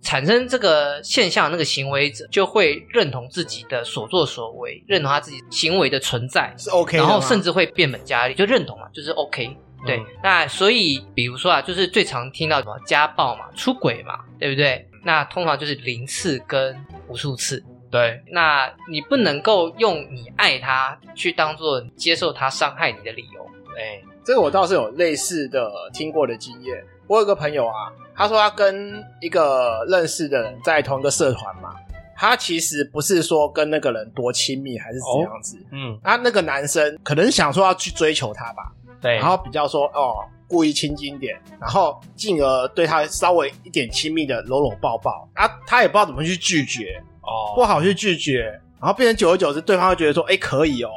[0.00, 9.56] 产生这个现象的那个行为者就会认同自己的所作所为，认同他自己行为的存在是 OK，然后甚至会变本加厉，就认同嘛，就是 OK。
[9.86, 14.88] 对，嗯、那所以比如说啊，就是最常听到什么家暴嘛、出轨嘛，对不对？
[15.02, 16.74] 那通常就是零次跟
[17.06, 17.62] 无数次。
[17.94, 23.40] 对，那你不能够用你爱他去当做接受他伤害你的理由。
[23.78, 26.84] 哎，这个我倒是有类似的听过的经验。
[27.06, 31.72] 我有个朋友啊，他说他跟一个认识的人在同一个社团嘛，
[32.16, 38.72] 他其实不是说跟那个人多亲密还是怎样子，哦、嗯，他那个男生可能想说要去追求他吧。
[39.00, 40.16] 对，然后比较说哦，
[40.48, 48.44] 故意亲近点，然后进而对他稍微一点亲密的搂搂抱抱，啊，他也不知道怎么去拒绝，哦，不好去拒绝，
[48.80, 50.90] 然后变成久而久之，对方会觉得说，哎，可以哦，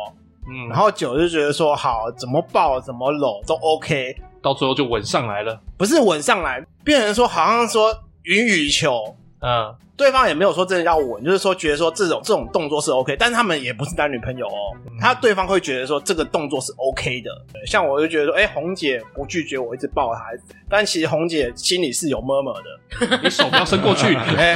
[0.49, 9.75] 嗯，然后久了就觉得说，好，怎么抱怎么搂都 OK，到最后就吻上来了，不是吻上来，变成说好像说予取予求，嗯。
[9.97, 14.69] 对方也没有说真的要吻，就是说觉得说这种这种动作是 OK，但是他们也不是男女朋友哦。
[14.85, 17.31] 嗯、他对方会觉得说这个动作是 OK 的，
[17.65, 20.25] 像我就觉得说，哎，红姐不拒绝我一直抱她，
[20.69, 23.17] 但其实红姐心里是有 murmur 的。
[23.23, 24.53] 你手不要伸过去， 哎，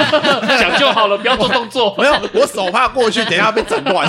[0.59, 1.91] 讲就好了，不要做动作。
[1.97, 4.07] 没有，我手怕过去，等一下被整断。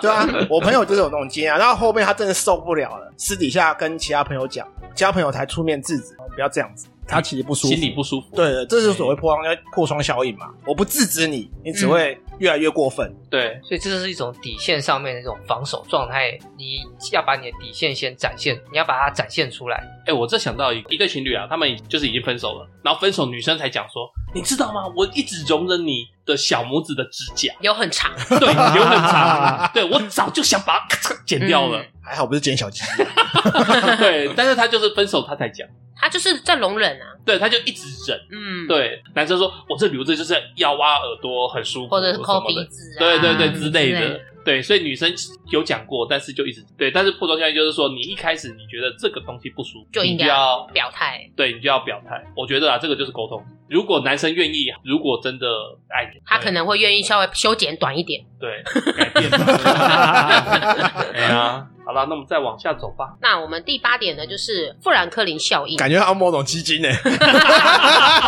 [0.00, 6.86] 对啊，我朋友就是有那种经验，然后后面他真的受不了了，私底下跟其他朋友讲，其他朋友才出面制止，不要这样子。
[7.12, 8.26] 他其实不舒服，心里不舒服。
[8.34, 10.46] 对的，这是所谓破窗破窗效应嘛。
[10.66, 13.06] 我不制止你，你只会越来越过分。
[13.06, 16.38] 嗯、对，所以这是一种底线上面的这种防守状态。
[16.56, 16.80] 你
[17.12, 19.76] 要把你的底线先展现，你要把它展现出来。
[20.00, 24.82] 哎、欸，我这想到一一对情侣啊，他们就是已经分手了，然后分手女生才讲说，你知道吗？
[24.96, 32.82] 我一直容忍你的小拇指的指甲有很长，对，有很长， 对，我早就想把它咔嚓剪掉了，嗯、还好不是剪小鸡。
[33.98, 35.66] 对，但是他就是分手他才讲。
[35.94, 45.12] 他就是在容忍啊，对，他就一直忍，嗯，对，男生说，我这留着就是要挖耳朵，很舒服，或者是抠鼻子，对对对之类的，对，所以女生
[45.52, 52.20] 有讲过，但是就一直对，但是破窗效应就是说，你一开始你觉得这个东西不舒服，就应该要表态，对，你就要表态。
[52.36, 53.40] 我觉得啊，这个就是沟通。
[53.68, 55.46] 如果男生愿意，如果真的
[55.88, 58.60] 爱你，他可能会愿意稍微修剪短一点，对，
[58.96, 59.30] 改变。
[61.14, 61.68] 哎呀。
[61.84, 63.16] 好了，那我们再往下走吧。
[63.20, 66.88] 那我们第八点呢，就是富兰克林效应，感觉要某种基金呢。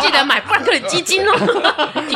[0.01, 1.31] 记得买富兰克林基金哦。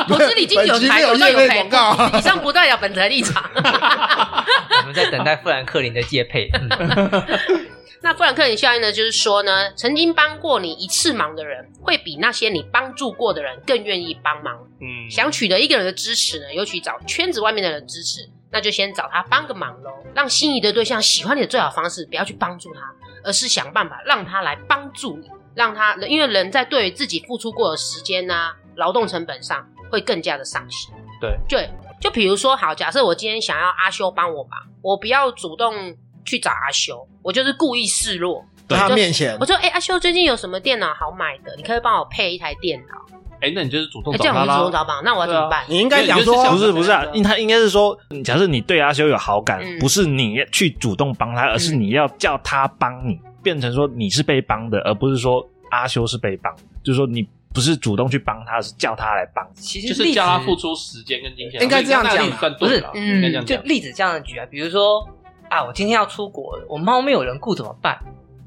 [0.08, 3.43] 投资理经有台有赚有广告，以上不代表本台立场。
[3.56, 6.49] 我们在等待富兰克林的借配。
[8.02, 14.56] 那富兰克林效应呢，就是说呢，曾经帮过你一次忙的人，会比那些你帮助过的人更愿意帮忙。
[14.82, 18.30] 嗯，想取得一个人的支持呢，尤其找圈子外面的人支持。
[18.52, 22.82] 那就先找他帮个忙喽，让心仪的对象喜欢你的最好方式，不要去帮助他，
[23.24, 30.94] 而是想办法让他来帮助你，让他，因为人在对于自己付出过的时间呐、啊、劳动成本上会更加的上心。
[31.22, 41.54] 对，对，就比如说，好，假设我今天想要阿修帮我忙，我不要主动去找阿修，我就是故意示弱，在他面前，我说，哎、欸，阿修最近有什么电脑好买的？
[41.58, 43.19] 你可以帮我配一台电脑。
[43.41, 44.45] 哎、欸，那你就是主动找他啦。
[44.45, 45.63] 这样主动找吧，那我要怎么办？
[45.67, 56.63] 你应该讲说，不是不是啊，他应该是说，假设你对阿修有好感，嗯、不是你去主动帮他，而是你要叫他帮你，嗯、变成说你是被帮的，而不是说阿修是被帮的。
[56.84, 59.47] 就是说你不是主动去帮他，是叫他来帮。
[59.54, 62.84] 其实就是叫他付出时间跟金钱，应该这样讲，不是？
[62.93, 63.58] 嗯，应该这样讲。
[63.58, 65.08] 就例子这样的举啊，比如说
[65.49, 67.93] 啊，我今天要出国了，我猫没有人顾怎么办？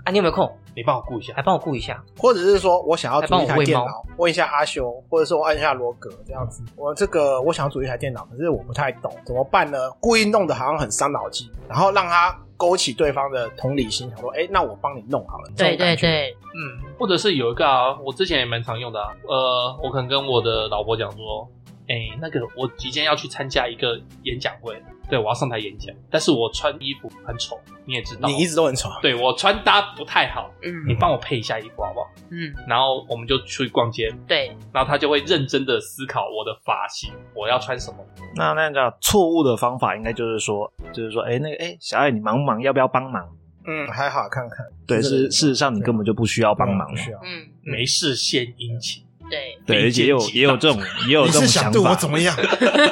[0.04, 0.50] 啊，你有没有空？
[0.74, 6.62] 你帮我顾一下，还帮我顾一下，或者是说我想要组一台电脑，问一下阿修，或者是我按一下罗格这样子。
[6.76, 9.90] 我这个我想组一台电脑，可是我不太懂，怎么办呢？
[10.00, 15.50] 故意弄得好像很伤脑筋，然后让他勾起对方的同理心，想说，哎、欸，那我帮你弄好了。
[15.56, 21.48] 对对对，嗯，或者是有一个啊，我之前也蛮常用的啊，呃，我可能跟我的老婆讲说，
[21.88, 24.80] 哎、欸，那个我即将要去参加一个演讲会。
[25.08, 28.88] 对，我要上台演讲，但是我穿衣服很丑，你也知道，你一直都很丑。
[29.02, 32.06] 对，我穿搭不太好，嗯，你帮我配一下衣服好不好？
[32.30, 37.98] 嗯，然后我们就出去逛街，对，然后他就会认真的思考我的发型，我要穿什么。
[38.34, 42.60] 那那叫错误的方法，应该就是说，就是说，哎，那个，哎，小爱，你忙不忙？
[42.62, 43.28] 要不要帮忙？
[43.66, 44.66] 嗯，还好，看看。
[44.86, 47.18] 对，是事实上你根本就不需要帮忙，不需要。
[47.18, 49.04] 嗯，没事献殷勤。
[49.32, 52.36] 对，对，而且也有也有这种 也有这种想法，你是想对我怎么样？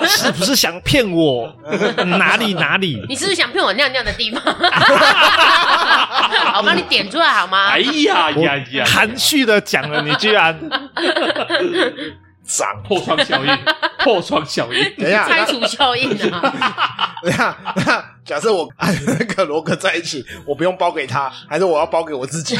[0.09, 1.55] 是不是想骗我？
[2.18, 3.05] 哪里哪里？
[3.11, 4.42] 你是不是想骗我尿尿的地方？
[6.57, 7.68] 我帮你点出来好吗？
[7.68, 8.85] 哎呀呀呀！
[8.87, 10.59] 含蓄的讲了，你居然
[12.42, 13.59] 脏，破窗效应，
[13.98, 14.83] 破窗效应。
[14.96, 17.14] 等一下，拆除效应啊！
[17.22, 22.57] 等一下，那假设我跟那个罗格在一起，我不用包给他，还是我要包给我自己？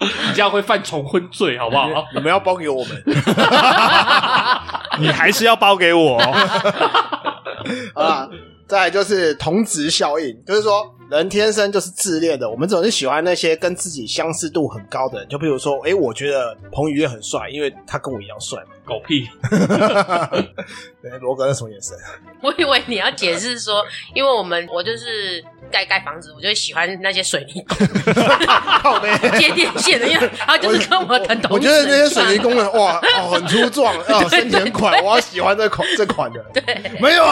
[0.28, 1.88] 你这样会犯重婚罪，好不好？
[2.14, 3.02] 你们要包给我们，
[4.98, 6.16] 你还是要包给我
[7.94, 8.28] 啊！
[8.66, 10.94] 再来就是同质效应，就是说。
[11.10, 15.28] 人天生就是自恋的，我们总是喜欢那些跟自己相似度很高的人。
[15.28, 18.58] 就比如说，哎、欸，我觉得彭于晏很帅，因为他跟我一样帅。
[18.82, 19.28] 狗屁！
[21.00, 21.96] 对，罗哥是什么眼神？
[22.42, 27.62] 我以为你要解释说，因为我们我就是盖盖房子，我就喜欢那些水泥
[28.82, 31.52] 工，接电线的样子，然后就是跟我很同。
[31.56, 36.44] 我觉得那些水泥工人哇，哦，很粗壮， 哦，身体很宽，我要喜欢这款这款的。
[36.52, 37.24] 对，没有，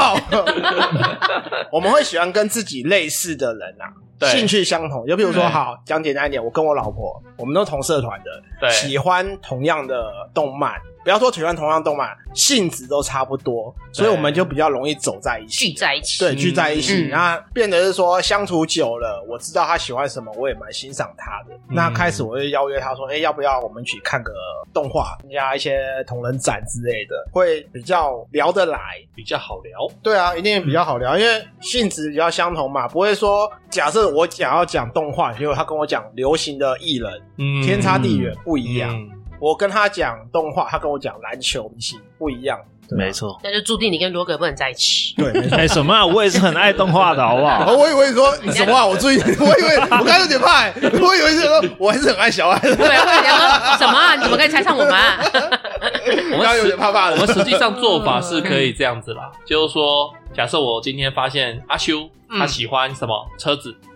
[1.72, 3.92] 我们会喜欢跟自己类似的人啊。
[4.18, 10.72] 对兴趣相同，就比如说，好讲简单一点，我跟我老婆，我们都同社团的，对喜欢同样的动漫。
[11.04, 16.18] 不要说喜欢同样动漫，性质都差不多，所以我们就比较容易走在一起，聚在一起。
[16.18, 21.54] 对，聚在一起，嗯、那变得是说相处久了，我知道他喜欢什么，我也蛮欣赏他的。
[21.68, 24.32] 嗯、那开始我就邀约他说：“哎、欸，要不要我们一起看个
[24.74, 28.78] 动画，加一些同人展之类的，会比较聊得来，
[29.14, 38.94] 比较好聊。”对啊，一定比较好聊，嗯、因为性质比较相同嘛，不会说假设我想要讲动画，结果他跟我讲流行的艺人，嗯，天差地远，不一样。
[39.38, 42.58] 嗯我跟他讲动画，他跟我讲篮球明星，不一样。
[42.90, 45.14] 没错，那就注定你跟罗格不能在一起。
[45.14, 45.58] 对，没错。
[45.58, 46.06] 哎，什么啊？
[46.06, 47.70] 我也是很爱动画的，好不好？
[47.76, 48.86] 我以为你说什么啊？
[48.86, 50.64] 我注意，我以为我刚才有点怕，
[50.98, 52.74] 我以为是说我还是很爱小爱的。
[52.74, 54.16] 对，我以为说什么啊？
[54.16, 54.90] 你怎么可以猜上我们？
[56.32, 57.16] 我刚刚有点怕怕的。
[57.20, 63.87] 我们实际上做法是可以这样子啦，就是说，假设我今天发现阿修他喜欢什么车子，好。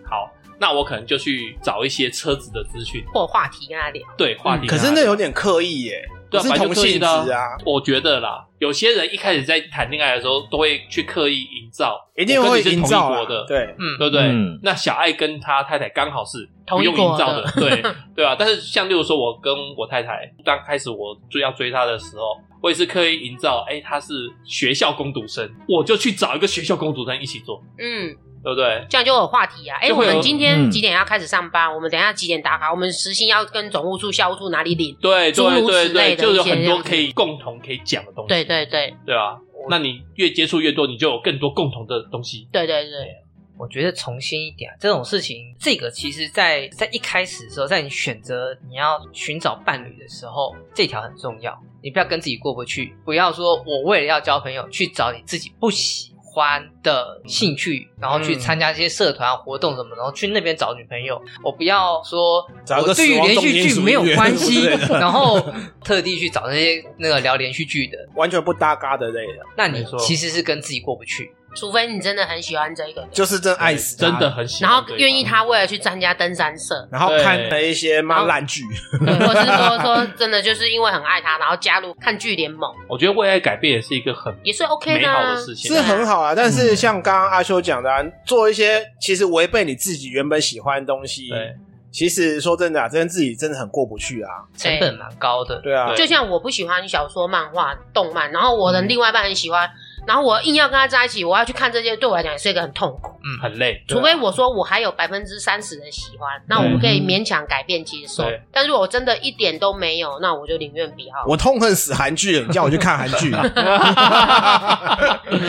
[0.63, 4.01] 那我可能就去找一些车子的资讯或话题跟他聊。
[4.17, 4.67] 对，话题、嗯。
[4.67, 7.57] 可是那有点刻意耶，对，是同性质啊。
[7.65, 14.21] 我觉得啦，有些人一开始在谈恋爱的时候，都会去刻意营造，一定会营造的，对，嗯，对不对？
[14.21, 17.83] 嗯、那小爱跟他太太刚好是不用同营造的，对，
[18.15, 18.37] 对啊。
[18.39, 28.15] 但是像例如说，我跟我太太刚开始我追要追她的时候，我也是刻意营造，哎、欸，她是学校工读生，我就去找一个学校工读生一起做，嗯。
[28.43, 28.85] 对不对？
[28.89, 29.77] 这样就有话题啊！
[29.79, 31.67] 哎，我们今天几点要开始上班？
[31.69, 32.69] 嗯、我们等一下几点打卡？
[32.69, 34.93] 我们时薪要跟总务处、校务处哪里领？
[35.01, 38.27] 对，诸如此类的，就有很多可以共同可以讲的东西。
[38.27, 39.37] 对对对，对啊，
[39.69, 42.47] 那你越接触越多，你就有更多共同的东西。
[42.51, 43.15] 对对对，
[43.57, 51.57] 我觉得重新一点，这种事情，这个其实在在一开始的时候，在你选择你要寻找伴侣的时候，这条很重要。
[51.81, 61.21] 你不要跟自己过不去，不要说我为了要交朋友去找你自己不喜欢的兴趣，然后去参加一些社团活动什么，然后去那边找女朋友。
[61.43, 62.43] 我不要说，
[62.81, 65.39] 我对于连续剧没有关系，然后
[65.83, 69.43] 特地去找那些那个聊连续剧的，完全不搭嘎的类的。
[69.55, 71.31] 那你其实是跟自己过不去。
[71.55, 78.63] 除非你真的很喜欢这个，就是真爱死，真的很喜欢，然后愿意他为了去参加登山社，然后看了一些妈烂剧，
[78.99, 82.73] 或者是说说真的就是因为很爱他，然后加入看剧联盟。
[82.89, 86.33] 我觉得为爱改变也是一个很也是 OK 美好的事情，是很好啊。
[86.35, 87.89] 但是像刚刚阿修讲的，
[88.25, 91.55] 做一些其实违背你自己原本喜欢的东西，对，
[91.91, 95.61] 其实说真的啊，这跟自己真的很过不去啊，成本蛮高的。
[95.61, 99.69] 对啊，就像我不喜欢小说、漫画、动漫，然后我的另外一半很喜欢。
[100.05, 103.81] 然后我硬要跟他在一起，我要去看这些，对我来讲也是一个很痛苦，嗯，很累。
[103.87, 108.23] 除非我说我还有百分之三十的喜欢，那我们可以勉强改变接受。
[108.51, 111.15] 但如果我真的一点都没有，那我就宁愿不要。
[111.27, 113.31] 我痛恨死韩剧，你叫我去看韩剧。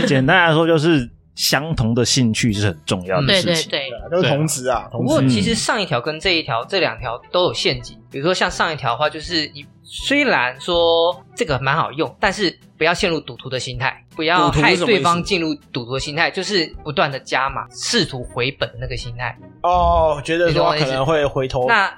[0.07, 4.89] 简单来说，就是相同的兴趣是很重要的事情，对对对，都是同时啊。
[4.93, 9.67] 不过其实上一条跟这一条这两条都有陷阱，比如说像上一条的话，就是你。
[9.87, 19.37] 虽然说这个蛮好用，但是不要陷入赌徒的心态，不要害对方进入赌徒的心态，就是不断的加码，试图回本的那个心态。
[19.63, 21.93] 哦，觉得说可能会回头，那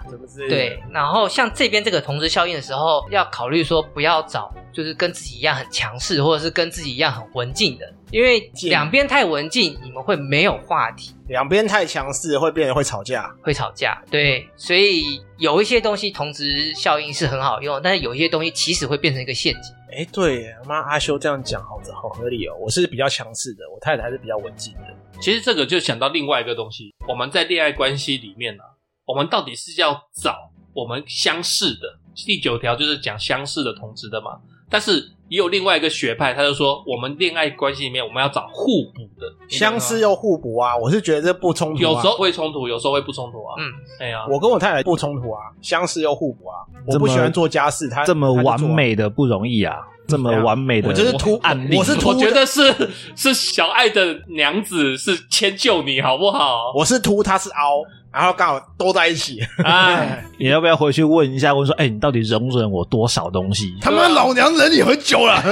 [0.48, 0.80] 对。
[0.92, 11.12] 然后像这边这个同时效应的时候，要考虑说不要找就是跟自己一样很强势，或者是跟自己一样很文静的，因为两边太文静，你们会没有话题。
[11.28, 14.00] 两边太强势，会变得会吵架，会吵架。
[14.08, 19.74] 对，所以有一些东西同时效应是很好用，但是有一些东西其实会变成一个陷阱。
[19.92, 22.56] 哎，对，妈，阿修这样讲，好的，好合理哦。
[22.58, 24.96] 我是比较强势的，我太太还是比较文静的。
[25.20, 28.70] 其实这个就想到另外一个东西，我们在恋爱关系里面呢、啊，
[29.04, 31.98] 我们到底是要找我们相似的？
[32.24, 34.40] 第九条就是讲相似的同志的嘛。
[34.68, 39.26] 但是也有另外一个学派，他就说我们恋爱关系里面我们要找互补的。
[39.48, 40.76] 相似又互补啊！
[40.76, 43.54] 我是觉得这不冲突、啊，有时候会冲突，有时候会不冲突啊。
[43.58, 46.62] 嗯，哎呀，我跟我太太不冲突啊，相似又互补啊。
[46.86, 52.72] 我不喜欢做家事，他这么完美的不容易啊，这么完美的，我就是突案例，我是突，我觉得是
[53.14, 56.72] 是小爱的娘子是迁就你好不好？
[56.74, 57.82] 我是凸，他是凹，
[58.12, 59.40] 然后刚好都在一起。
[59.64, 61.52] 哎， 你要不要回去问一下？
[61.52, 63.74] 问说，哎，你到底容忍我多少东西？
[63.80, 65.42] 他妈老娘忍你很久了。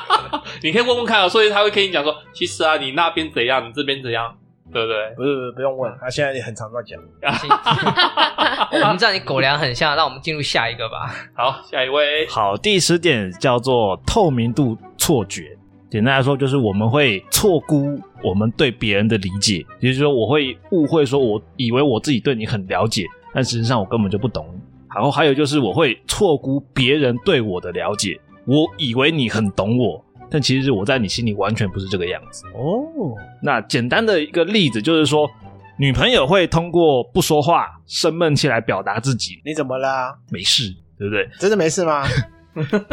[0.62, 4.34] 你可以问问看啊，所以他会跟你讲说，其实啊，你那边怎样，你这边怎样，
[4.74, 5.14] 对不对？
[5.14, 7.00] 不是，不是，不用问，他现在也很常在讲。
[8.82, 11.14] 我们知道你狗粮很像，让我们进入下一个吧。
[11.32, 12.26] 好，下一位。
[12.26, 15.56] 好，第十点叫做透明度错觉。
[15.88, 24.44] 简单来说，就是我们会错估我们对别人的理解，也就是说，我会误会说，我以为我自己对你很了解，但实际上我根本就不懂。
[24.92, 30.03] 然后还有就是，我会错估别人对我的了解，我以为你很懂我。
[30.34, 33.14] 但其实我在你心里完全不是这个样子哦。
[33.40, 35.30] 那简单的一个例子就是说，
[35.78, 39.40] 女朋友会通过不说话、生闷气来表达自己。
[39.44, 40.18] 你怎么了？
[40.32, 41.28] 没事，对不对？
[41.38, 42.04] 真的没事吗？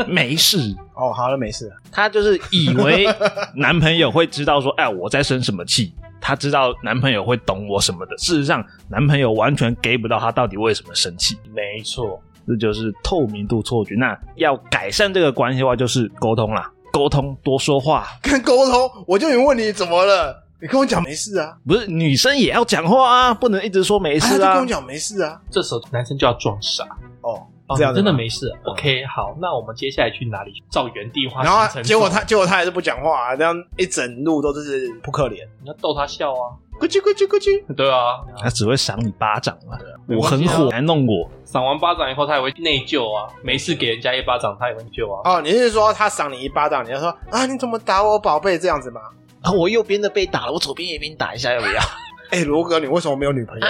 [0.07, 0.59] 没事。
[0.93, 1.73] 哦，好了，没事。
[1.91, 3.07] 她就是以为
[3.55, 5.91] 男朋友会知道说，哎，我在生什么气。
[6.21, 8.15] 她知道男朋友会懂我什么的。
[8.19, 11.39] 事实上，男朋友完全 get 不到她到底为什么生气。
[11.55, 13.95] 没错，这就是透明度错觉。
[13.95, 16.71] 那要改善这个关系的话，就是沟通啦。
[16.91, 18.07] 沟通，多说话。
[18.21, 20.43] 跟沟通，我就有问你怎么了？
[20.61, 21.57] 你跟我讲没事啊？
[21.67, 24.49] 不是，女生也要讲话啊，不能一直说没事啊。
[24.49, 26.83] 啊就跟我讲没事啊，这时候男生就要装傻
[27.21, 27.41] 哦。
[27.65, 28.53] 哦，这样真的没事。
[28.65, 30.51] OK，好，那我们接下来去哪里？
[30.69, 31.41] 照原地画。
[31.41, 35.47] 然后结果他，结果他还是不讲话啊，这样一整路都是扑克脸。
[35.63, 36.53] 你要逗他笑啊。
[36.81, 39.77] 咕叽咕叽咕叽，对啊，他只会赏你巴掌嘛。
[40.07, 41.29] 我很火，来弄我。
[41.45, 43.31] 赏完巴掌以后，他也会内疚啊。
[43.43, 45.21] 没事给人家一巴掌，他也会内疚啊。
[45.35, 48.99] 哦，你是说他赏你一巴掌，你要说啊，你怎么打我宝贝这样子吗？
[49.43, 51.79] 啊，我右边的被打了，我左边也被你打一下，要不要？
[52.33, 53.67] 哎、欸，罗哥，你为什么没有女朋友？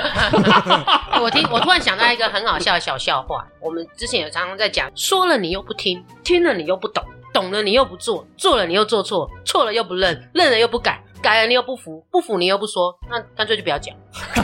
[1.21, 3.45] 我听，我突然想到一个很好笑的小笑话。
[3.59, 7.03] 我们之前有常常在讲，说了你又不听，听了你又不懂，
[7.33, 11.03] 懂了你又不做，做了你又做错，错了又不认，认了又不改。
[11.21, 13.95] 改了你又不服，不服你又不说，那干脆就不要讲。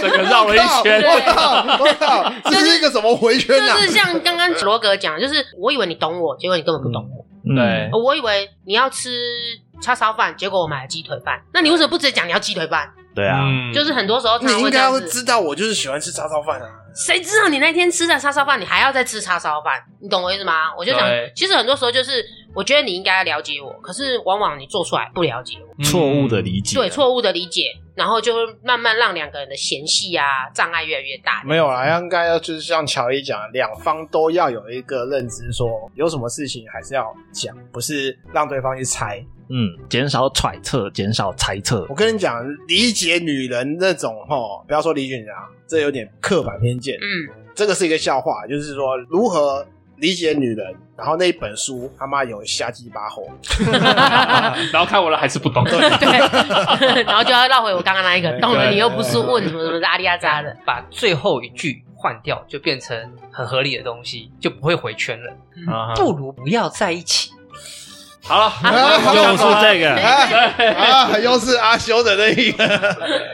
[0.00, 3.74] 这个绕了一圈，我靠，我靠， 这是一个什么回圈啊？
[3.76, 7.24] 就是像刚刚罗格讲，就是我以为你懂我，结果你根本不懂我。
[7.48, 9.10] 嗯、对，我以为你要吃
[9.80, 11.40] 叉烧饭，结果我买了鸡腿饭。
[11.52, 12.92] 那你为什么不直接讲你要鸡腿饭？
[13.16, 13.42] 对啊，
[13.74, 16.68] 就是很多时候他你应该要知道，我就是喜欢吃叉烧饭啊。
[16.94, 19.82] 谁知道你那天吃的叉烧饭，你还要再吃叉烧饭？
[20.00, 20.74] 你懂我意思吗？
[20.78, 22.24] 我就想，其实很多时候就是。
[22.56, 27.64] 我觉得你应该要了解我，可是往往你做出来不了解我，错误的理解，对，错误的理解，
[27.94, 31.42] 然后就会慢慢让两个人的嫌隙啊障碍越来越大。
[31.44, 39.22] 没有啦，应该要就是像乔伊讲，两方都要有一个认知说，说有什么事情还是要讲，不是让对方去猜。
[39.48, 41.86] 嗯，减少揣测，减少猜测。
[41.88, 45.34] 我跟你讲，理解女人那种吼，不要说理解女人，
[45.66, 46.96] 这有点刻板偏见。
[46.96, 49.66] 嗯，这个是一个笑话，就是说如何。
[49.98, 53.26] 理解女人，然后那一本书他妈有瞎鸡巴猴，
[54.70, 62.94] 然后看完了还是不懂，对，对 然后就要绕回我刚刚那一个，懂了你又不是问什么什么阿里阿扎的，把最后一句换掉，就变成
[63.32, 65.32] 很合理的东西，就不会回圈了。
[65.56, 67.30] 嗯、不如不要在一起。
[68.28, 68.52] 好了，
[69.14, 69.94] 又是这个
[70.74, 72.66] 啊，又是阿修的那一个，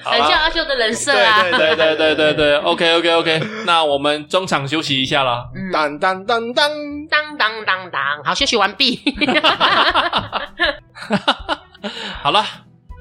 [0.05, 1.41] 很像阿修的人设啊。
[1.43, 5.47] 对对对对对对，OK OK OK，那我们中场休息一下啦。
[5.73, 6.71] 当当当当
[7.09, 9.01] 当当当当，好，休息完毕。
[12.23, 12.45] 好了，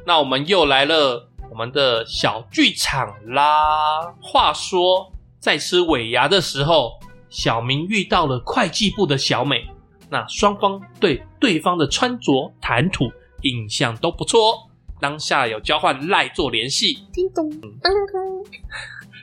[0.05, 4.13] 那我们又来了我们的小剧场啦。
[4.21, 5.11] 话说，
[5.41, 6.93] 在吃尾牙的时候，
[7.29, 9.67] 小明遇到了会计部的小美。
[10.11, 13.09] 那双方对对方的穿着、谈吐
[13.43, 14.57] 印象都不错哦，
[14.99, 16.95] 当下有交换赖做联系。
[17.13, 18.45] 叮咚，叮咚。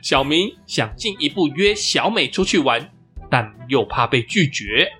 [0.01, 2.89] 小明想进一步约小美出去玩，
[3.29, 4.91] 但又怕被拒绝。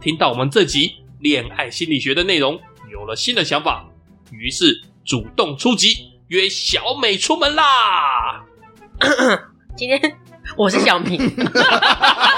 [0.00, 2.60] 听到我们这集恋爱心理学的内容，
[2.92, 3.84] 有了新的想法，
[4.30, 8.44] 于是主动出击，约小美出门啦。
[9.76, 10.00] 今天。
[10.56, 11.18] 我是小明，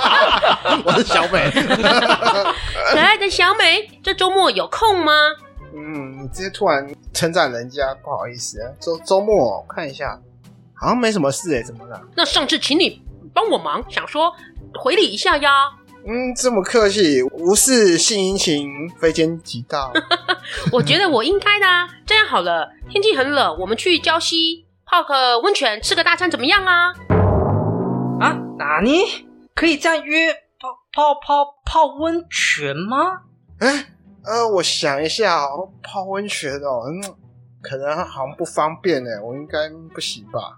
[0.84, 1.50] 我是小美，
[2.92, 5.12] 可爱的小美，这周末有空吗？
[5.76, 8.70] 嗯，你直接突然称赞人家，不好意思啊。
[8.80, 10.18] 周周末我看一下，
[10.74, 12.00] 好像没什么事哎，怎么了？
[12.16, 13.02] 那上次请你
[13.32, 14.32] 帮我忙，想说
[14.78, 15.50] 回礼一下呀。
[16.06, 18.68] 嗯，这么客气，无事献殷勤，
[19.00, 19.90] 非奸即盗。
[20.70, 21.88] 我觉得我应该的啊。
[22.06, 26.92] 这样好了，天气很冷，我们去礁溪泡个温泉，吃个大餐，怎么样啊？
[28.20, 33.22] 啊，哪里可以这样约泡泡泡泡温泉吗？
[33.60, 33.86] 哎，
[34.24, 37.14] 呃，我想一下哦，泡温泉哦，嗯，
[37.62, 40.56] 可能好像不方便哎，我应该不行吧？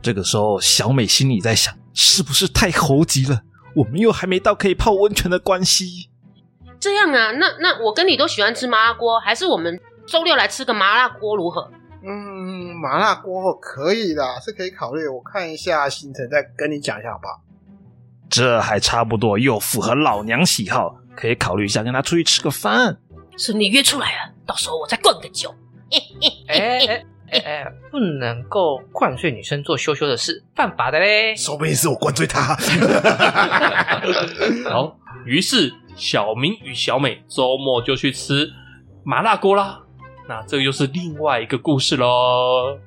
[0.00, 3.42] 这个时候，小美心里在想，是不是太猴急了？
[3.74, 6.08] 我们又还没到可以泡温泉的关系。
[6.78, 11.68] 这样啊，那那我跟你都喜欢吃麻辣锅，还是我们周六来吃个麻辣锅如何？
[12.04, 15.08] 嗯，麻辣锅可以的，是可以考虑。
[15.08, 17.40] 我看一下行程，再跟你讲一下好不好？
[18.28, 22.98] 这还差不多，又符合老娘喜好，可以考虑一下跟他出去吃个饭。
[23.38, 25.54] 是你约出来了，到时候我再灌个酒。
[26.48, 31.34] 哎哎哎哎，不能够灌醉女生做羞羞的事，犯法的嘞。
[31.36, 32.56] 说不定是我灌醉她。
[34.70, 34.96] 好，
[35.26, 38.48] 于是小明与小美周末就去吃
[39.04, 39.80] 麻辣锅啦。
[40.28, 42.78] 那这个又是另外一个故事喽。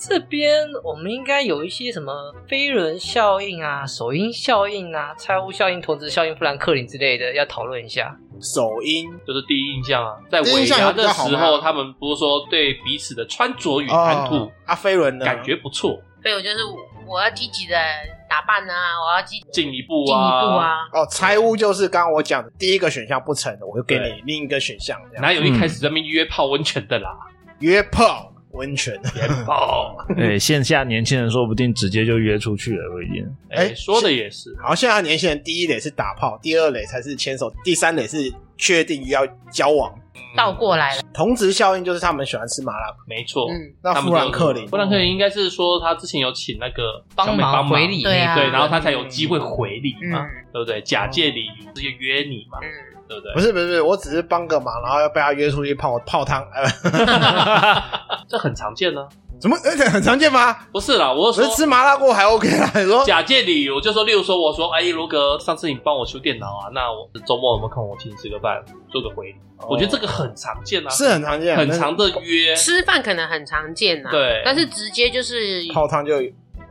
[0.00, 8.16] 这边我们应该有一些什么飞轮效应啊、首因效应啊、猜屋效应、同质效应、富兰克林之类的，要讨论一下。
[8.40, 16.00] 首因就是第一印象啊，在尾牙的时候，他们不是说对彼此的穿着与谈吐、哦、啊，飞轮呢感觉不错。
[16.22, 16.56] 飞轮就是
[17.06, 17.76] 我要积极的
[18.26, 20.76] 打扮啊，我要积进一步啊，进一步啊。
[20.94, 24.98] 哦，猜屋就是刚刚我讲的第一个选项不成的，我就给你另一个选项。
[25.20, 27.10] 哪有一开始在那边约泡温泉的啦？
[27.58, 28.29] 约炮。
[28.52, 33.24] 温泉约炮，哎，线下年轻人说不定直接就约出去了，不一定。
[33.50, 34.50] 哎，说的也是。
[34.62, 39.94] 好，现在年轻人第一垒是打炮，第二垒才是牵手，第三垒是确定要交往。
[40.36, 41.02] 倒过来了。
[41.14, 43.48] 同值效应就是他们喜欢吃麻辣，没错。
[43.50, 50.80] 嗯，那富兰克林，富兰克林应该是说他之前有请那个帮忙回礼，对啊，对，然后他才有机会回礼嘛，对不对？
[50.82, 52.58] 假借礼遇直接约你嘛。
[53.08, 53.34] 对不对？
[53.34, 56.46] 不是不是不是，我只是帮个忙，然后要被他约出去泡泡汤，
[58.30, 59.06] 这很常见呢。
[59.40, 59.56] 怎么？
[59.64, 60.56] 而且很常见吗？
[60.70, 62.70] 不是啦，我是说吃麻辣锅还 OK 啦。
[62.76, 67.88] 你说假借理由，就说，例如说，我说，哎，罗哥，上次你帮我修电脑啊，那我周末有没有空？
[67.88, 69.34] 我请你吃个饭，做个回礼。
[69.68, 72.54] 我觉得这个很常见啊，是很常见，很长的约。
[72.54, 76.14] 吃饭可能很常见啊，对，但是直接就是泡汤就。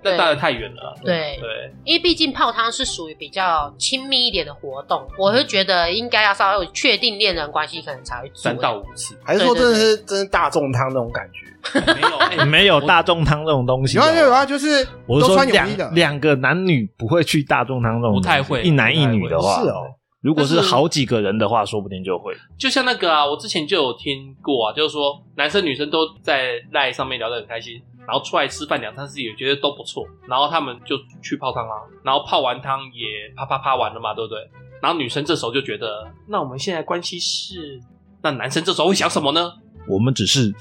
[0.04, 0.96] 那当然太远了。
[1.04, 11.50] 对对，因为毕竟泡汤是属于比较亲密一点的活动，我是觉得应该要稍微确定恋人关系，可能才会三到五次，还是说真的是真是大众汤那种感觉？
[11.94, 12.02] 没
[12.38, 13.98] 有，没有大众汤这种东西。
[13.98, 19.84] 有啊有啊，就是我是说两两个男女不会去大众汤这种，不太会，一男一女的话是哦。
[20.22, 22.34] 如果是好几个人的话，说不定就会。
[22.58, 27.82] 就像那个啊，我之前就有听过啊，就是说男生女生都在赖上面聊得很开心。
[28.10, 34.40] 然后出来吃饭两三次也觉得都不错，然后他们就去泡汤啊，然后泡完汤也啪啪啪完了嘛，对不对？
[34.82, 37.80] 然后女生这时候就觉得，那我们现在关系是，
[38.24, 39.54] 那男生这时候会想什么呢？
[39.88, 40.52] 我们只是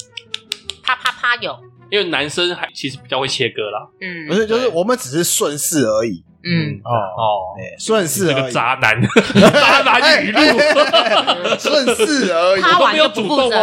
[0.82, 1.58] 啪啪啪有，
[1.90, 6.22] 因为男生还其实比较会切割啦，嗯，不是，就是我们只是顺势而已。
[6.44, 6.80] 嗯。
[6.84, 9.00] 哦哦，顺势这个渣男，
[9.34, 10.40] 渣男语录，
[11.58, 13.60] 顺势而已，他没有主动哦，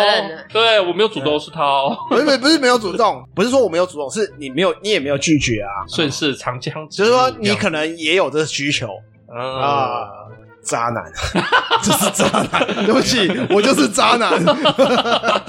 [0.51, 8.89] 对我没有主动，是他哦，不是不是没有主动， 不是说我没有主动，是你没有，你也没有拒绝啊，顺势长江，就是说你可能也有这个需求。
[9.27, 10.07] 啊，
[10.63, 11.03] 渣男，
[11.83, 14.31] 就是渣男，对不起，我就是渣男，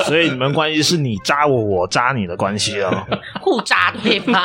[0.04, 3.06] 所以你们关系是你渣我，我渣你的关系哦，
[3.40, 4.42] 互渣对吧？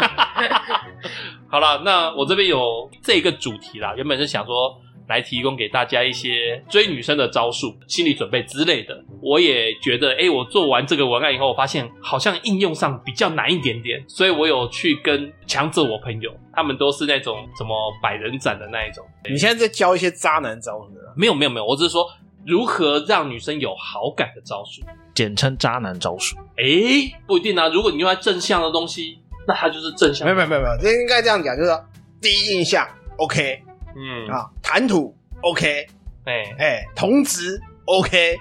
[1.52, 4.74] 好了，那我这边有这个主题啦，原本是想说
[5.10, 9.04] 来提供给大家一些追女生的招数、心理准备之类的。
[9.22, 19.06] 我也觉得，哎，我做完这个文案以后，我发现好像应用上比较难一点点，所以我有去跟强者我朋友，他们都是那种什么百人斩的那一种。
[19.30, 20.90] 你现在在教一些渣男招数？
[21.18, 22.08] 没有没有没有，我只是说
[22.46, 24.82] 如何让女生有好感的招数，
[25.14, 26.38] 简称渣男招数。
[26.56, 29.18] 哎，不一定啊，如果你用来正向的东西。
[29.52, 31.84] 那他就是正向，没有没有没有没有，这应该这样讲，就是说
[32.22, 32.88] 第一印象
[33.18, 33.62] OK，
[33.96, 35.86] 嗯啊，谈吐 OK，
[36.26, 38.38] 哎哎，同职 OK，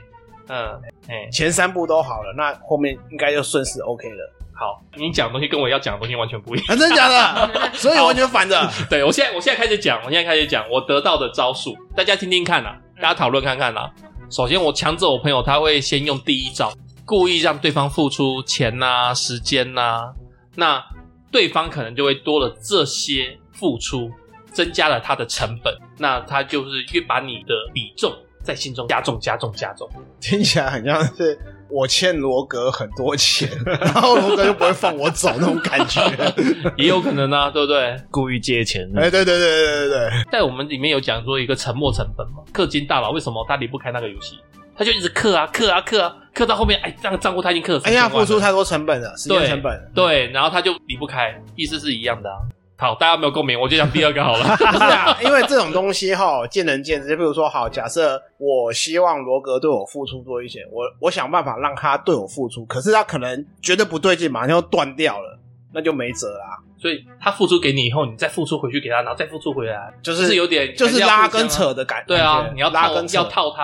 [0.49, 4.33] 嗯哎，前三步都好了，那后面应该就顺势 OK 了。
[4.55, 7.51] 好，你讲的东西跟我要讲的东西完全不一样，真的假的？
[7.75, 8.71] 所以完全反的。
[8.89, 13.91] 对，我现在我现在开始讲，我现在开始讲我得到的招数，大家听听看呐，大家讨论看看呐。
[14.31, 16.73] 首先，我强制我朋友他会先用第一招，
[17.07, 20.13] 故意让对方付出钱呐、时间呐。
[20.57, 20.85] 那
[21.31, 24.11] 对方可能就会多了这些付出，
[24.53, 28.12] 增加了他的成本，那他就是越把你的比重
[28.43, 29.89] 在心中加重、加重、加重。
[30.20, 36.03] 听起来很像是我欠罗格很多钱， 然后罗格就不会放我走那种感觉，
[36.76, 37.97] 也有可能啊，对不对？
[38.11, 38.91] 故意借钱。
[38.97, 40.11] 哎，对对对对对对。
[40.33, 44.39] 在我们里面有讲说一个沉没成本嘛，氪金大佬为什么他离不开那个游戏？
[44.81, 47.81] 他就一直刻啊刻啊刻啊，刻到后面，哎，这个账户他已经氪了。
[47.85, 49.91] 哎呀，付出太多成本了，时间成本了。
[49.95, 52.39] 对，对，然后他就离不开，意思是一样的啊。
[52.78, 54.43] 好，大家没有共鸣，我就讲第二个好了。
[54.57, 57.11] 不是啊，因为这种东西哈，见仁见智。
[57.11, 65.39] 就比如说，好，假设我希望罗格对我付出多一些，我我想办法让他对我付出，可是他可能觉得不对劲，马上就断掉了，
[65.74, 66.57] 那就没辙啦。
[66.81, 72.07] 所以他付出给你以后，你再付出回去给他，然后再付出回来，就是、是有点就是拉跟扯的感觉。
[72.07, 73.62] 对啊，你要拉跟扯要套他。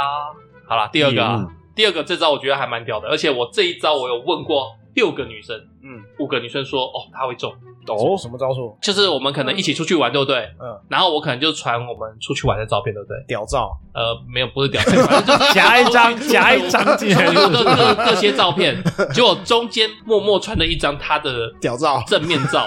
[0.69, 7.53] 好了，第二个啊，第二个这招我觉得还蛮屌的，而且我这一招我有问过六个女生，嗯，五个女生说哦，她会中。
[7.89, 8.77] 哦，什么招数？
[8.83, 10.39] 就是我们可能一起出去玩，对不对？
[10.61, 10.77] 嗯。
[10.89, 13.17] 然后我可能就传我们出去玩的照片，对不对？
[13.29, 13.71] 屌照？
[13.95, 18.77] 呃，没有，不是屌照，反正就是 夹一张，夹一张进来，各各各些照片。
[19.15, 22.67] 结果中间默默传了一张他的屌照，正面照。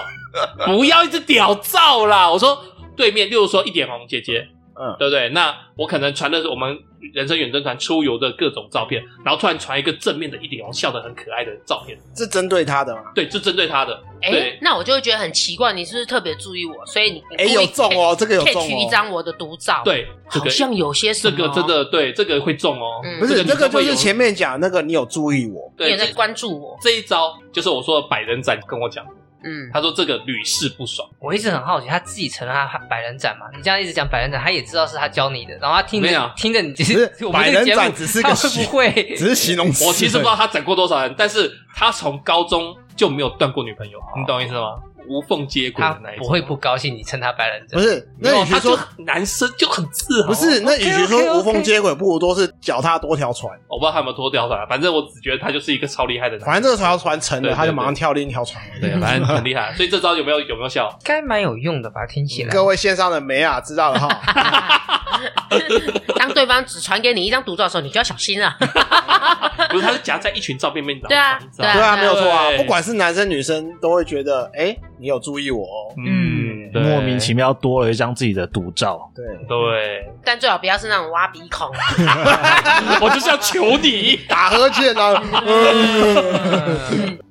[0.64, 2.30] 不要一直屌照啦！
[2.30, 2.58] 我说
[2.96, 5.28] 对面，例如说一点红姐姐，嗯，对不对？
[5.30, 6.78] 那我可能传的是我们。
[7.12, 13.02] 人生远征团出游的各种照片，然后突然传一个正面的一顶红笑得很可爱的照片，是针对他的吗？
[13.14, 14.00] 对，是针对他的。
[14.22, 16.84] 哎、欸，那我就会觉得很奇怪，你是不是特别注意我？
[16.84, 18.66] 所以你哎、欸、有中哦，这个有中哦。
[18.66, 23.00] 取一张我的独照，对，好像有些什么这个真的对，这个会中哦。
[23.02, 26.76] 嗯、不是，这个、这个就是前面讲那个，你有注意我，对，你在关注我。
[26.82, 29.04] 这一招就是我说的百人斩跟我讲。
[29.42, 31.08] 嗯，他说这个屡试不爽。
[31.18, 33.46] 我一直很好奇，他自己承认他百人斩嘛？
[33.56, 39.84] 你这样一直讲百人斩，他也知道是他教你的，然后他听着听着你其实百人斩只是个会不会 只是形容词。
[39.86, 44.76] 我其实不知道他斩过多少人，但是他从高中就没有断过女朋友，你懂我意思吗？
[45.10, 48.08] 无缝接轨的那一种，不会不高兴你称他白人，不是？
[48.20, 50.60] 那与其说男生就很自豪，不是？
[50.60, 53.52] 那与其说无缝接轨，不如说是脚踏多条船。
[53.68, 56.46] 我不知道他有没有多条船，反正我只觉得他就是一个超厉害的人。
[56.46, 58.62] 反正这个条船沉了，他就马上跳另一条船。
[58.80, 59.74] 对，反正很厉害。
[59.74, 60.88] 所以这招有没有有没有效？
[61.02, 62.06] 该蛮有用的吧？
[62.06, 62.50] 听起来。
[62.50, 64.08] 各位线上的梅啊，知道了哈。
[66.16, 68.56] 当对方只传给你一张独照的时候，你就要小心了。
[69.70, 72.50] 不是，他是夹在一群照片面，对啊，对啊，没有错啊。
[72.56, 75.94] 不管是男生女生，都会觉得，哎，你有注意我哦。
[75.98, 79.10] 嗯，莫名其妙多了一张自己的独照。
[79.14, 81.68] 对对，但最好不要是那种挖鼻孔。
[83.00, 85.22] 我就是要求你打呵欠啊。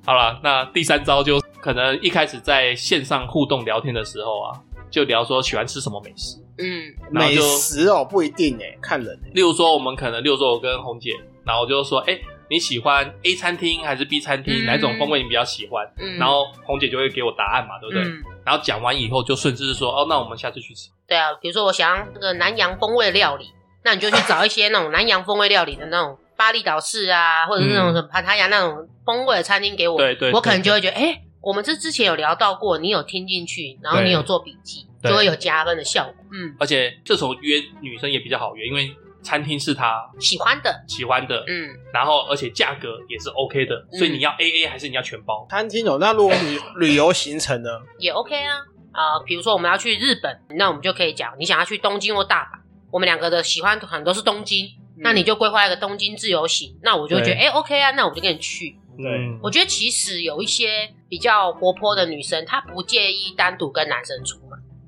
[0.06, 4.54] 好了，那第三招就可能一开始在线上互动聊天的时候啊，
[4.90, 6.36] 就聊说喜欢吃什么美食。
[6.60, 9.18] 嗯，美食哦，不一定哎，看人。
[9.32, 11.12] 例如说，我们可能，例如说，我跟红姐，
[11.44, 14.64] 然后我就说，哎，你喜欢 A 餐厅还是 B 餐厅？
[14.66, 15.86] 哪种风味你比较喜欢？
[15.98, 18.02] 嗯，然后红姐就会给我答案嘛，对不对？
[18.44, 20.90] 然后讲完以后，就顺势说，哦，那我们下次去吃。
[21.06, 23.50] 对啊，比如说我想要那个南洋风味料理，
[23.84, 29.96] 那你就去找一些那种 南洋风味料理的那种巴厘岛式啊，或者是那种什么帕塔亚那种风味的餐厅给我。
[29.96, 34.86] 对对，我可能就会觉得，哎，我们这之前有聊到过，你有听进去，然后你有做笔记。
[35.02, 45.46] 就会有加分的效果，嗯，而且这时候约女生也比较好约，因为餐厅是她喜欢的，喜欢的，嗯，然后而且价格也是 OK 的，所以你要 AA 还是你要全包？
[45.50, 47.70] 餐厅有，那如果旅 旅游行程呢？
[47.98, 48.56] 也 OK 啊，
[48.92, 58.76] 啊，比如说我们要去日本，那我们就可以讲，你想要去东京或大阪，我们两个的喜欢团都是东京，那你就规划一个东京自由行，那我就觉得哎 OK 啊，那我就跟你去。
[58.98, 64.36] 对，我觉得其实有一些比较活泼的女生，她不介意单独跟男生出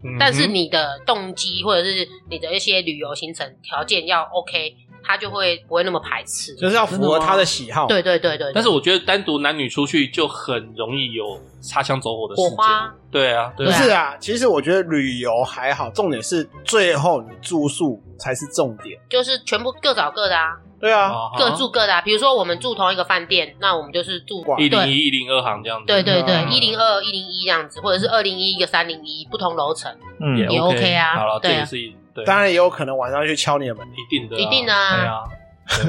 [0.03, 0.17] 门。
[0.19, 7.87] 但是你的动机或者是你的一些旅游行程条件要 OK，他就会不会那么排斥，就是要符合他的喜好。
[7.87, 8.53] 对对对对。
[8.55, 12.51] 但是我觉得单独男女出去就很容易有擦枪走火的事件。
[12.51, 12.95] 火花。
[13.11, 13.71] 对啊，对啊。
[13.71, 18.99] 不是啊，其实我觉得旅游还好，重点是最后你住宿才是重点。
[19.09, 20.57] 就是全部各找各的啊。
[20.81, 22.01] 对啊，各住各的啊。
[22.01, 25.87] 比如说我们住同一个饭店，那我们就是住一零一、一零二行这样子。
[25.87, 31.15] 对对对，一零二、一零一这样子，或者是二零一一个三零一不同楼层，嗯，也 OK 啊。
[31.15, 31.77] 好了，这也是
[32.13, 32.25] 对。
[32.25, 34.97] 当然也有可能晚上去敲你的门，一定的，一定啊。
[34.97, 35.23] 对啊。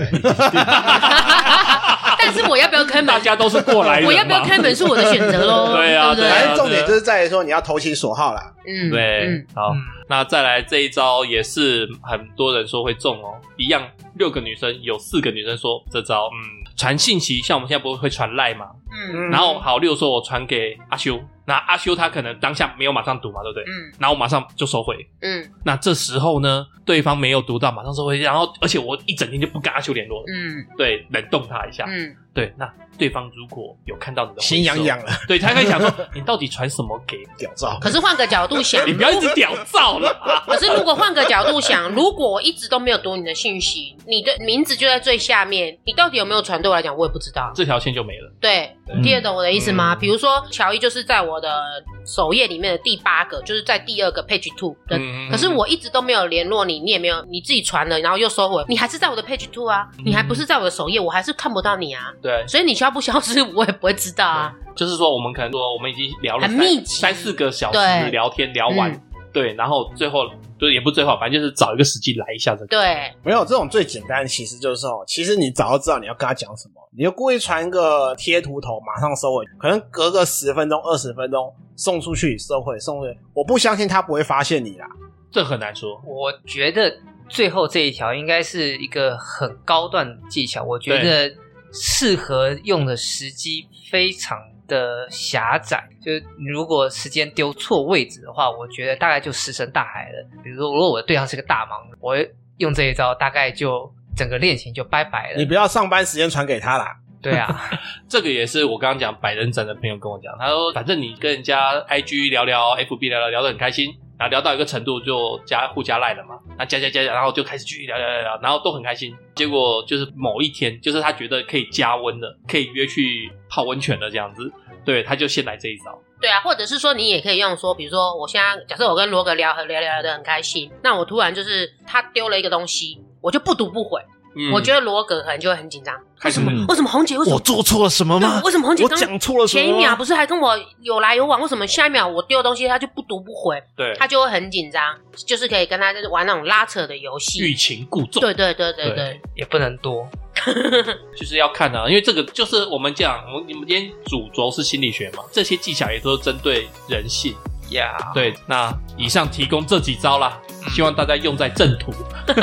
[2.18, 3.08] 但是我要不要开门？
[3.08, 5.74] 大家都是过来人，我要不要开门是我的选择喽。
[5.76, 6.30] 对啊，对。
[6.30, 8.54] 反正重点就是在于说你要投其所好啦。
[8.66, 9.46] 嗯，对。
[9.54, 9.74] 好，
[10.08, 18.68] 那再来这一招也是很多人说会中哦，一样六个女生有四个女生说这招，嗯，传信息，像我们现在不是会传赖吗？
[18.92, 19.30] 嗯。
[19.30, 23.64] 然后好，例如说我传给阿修，那阿修他可能当下没有马上读嘛，对不对？
[23.66, 23.92] 嗯。
[24.00, 24.96] 然后我马上就收回。
[25.22, 25.50] 嗯。
[25.66, 30.26] 那这时候呢，对方没有读到，马上收回，然后而且我一整天就不跟阿修联络了。
[30.34, 30.66] 嗯。
[30.78, 31.86] 对，冷冻他一下。
[31.88, 32.16] 嗯。
[32.34, 32.68] 对，那
[32.98, 37.78] 对方如果有看到你的心痒痒了，对他开始想说你到底传什么给屌照？
[37.80, 40.12] 可是换个角度想， 你不要一直屌照了。
[40.48, 46.60] 可是如果换个角度想，如果我一直都没有读你的信息，你的名字就在最下面，你到底有没有传？
[46.62, 47.52] 对我来讲，我也不知道。
[47.54, 48.32] 这条线就没了。
[48.42, 49.96] 对，听得懂我的意思吗？
[49.96, 51.62] 比如说乔伊就是在我的
[52.06, 54.98] 首页里面的第八个，就是在第二个 page two 的。
[54.98, 62.12] 嗯可是我一直都没有联络你，你也没有你自己传了，然后又收回，你还是在我的 page two 啊，你还不是在我的首页，我还是看不到你啊。
[62.22, 64.54] 对，所以你消不消失，我也不会知道啊。
[64.76, 67.02] 就是说我们可能说我们已经聊了三很密集。
[67.02, 69.02] 三四个小时聊天聊完，嗯。
[69.32, 70.26] 对，然后最后
[70.64, 72.68] 就也不最好，反正就是找一个时机来一下这个。
[72.68, 84.88] 对，没有这种最简单的，其实就是哦，其实你早就知道你要跟他讲什么，你就故意传一个贴图头，马上收回，可能隔个十分钟、二十分钟送出去，收回送回，我不相信他不会发现你啦。
[85.32, 86.02] 这很难说。
[86.06, 86.96] 我觉得
[87.28, 91.34] 最后这一条应该是一个很高段的技巧，我觉得
[91.72, 94.38] 适合用的时机非常
[94.74, 95.88] 的狭窄。
[96.02, 100.28] 就是如果时间丢错位置的话，我觉得大概就石沉大海了。
[100.44, 102.18] 比如说，如果我的对象是个大忙人，我
[102.58, 105.38] 用这一招，大概就整个恋情就拜拜了。
[105.38, 106.98] 你不要上班时间传给他啦。
[107.22, 107.72] 对啊，
[108.10, 119.16] 这个也是我刚刚讲百人斩的朋友跟我讲，他说反正你跟人家 IG 聊聊，FB 聊聊，聊得很开心，然后聊到一个程度就加互加赖了嘛，那加加加加，然后就开始继续聊聊聊聊，然后都很开心。
[119.36, 124.52] 结果就是某一天，就是他觉得可以加温了，可以约去泡温泉了这样子，
[124.86, 126.00] 对，他就先来这一招。
[126.22, 134.02] 对啊，或者是说你也可以用说，比如说我现在假设我跟罗格聊聊聊聊得很开心，那我突然就是他丢了一个东西，我就不读不回。
[134.36, 136.52] 嗯我觉得罗格可能就会很紧张，为什么？
[136.52, 137.18] 嗯为什么红姐？
[137.18, 138.42] 为什么我做错了什么吗？
[138.44, 139.64] 为什么红姐我刚讲错了什么？
[139.64, 143.62] 前一秒不是还跟我有来有往，为什么下一秒我丢东西他就不读不回？
[143.76, 147.40] 对，他就会很紧张，就是可以跟他就是玩那种拉扯的游戏。
[147.40, 148.22] 欲擒故纵。
[148.22, 150.08] 对对对对对对，也不能多。
[151.16, 157.36] 就是要看啊，因为这个就是我们讲，我们你们今天主轴是心理学嘛，这些技巧也都是针对人性。
[157.74, 160.38] 呀、对，那以上提供这几招啦，
[160.72, 161.92] 希望大家用在正途。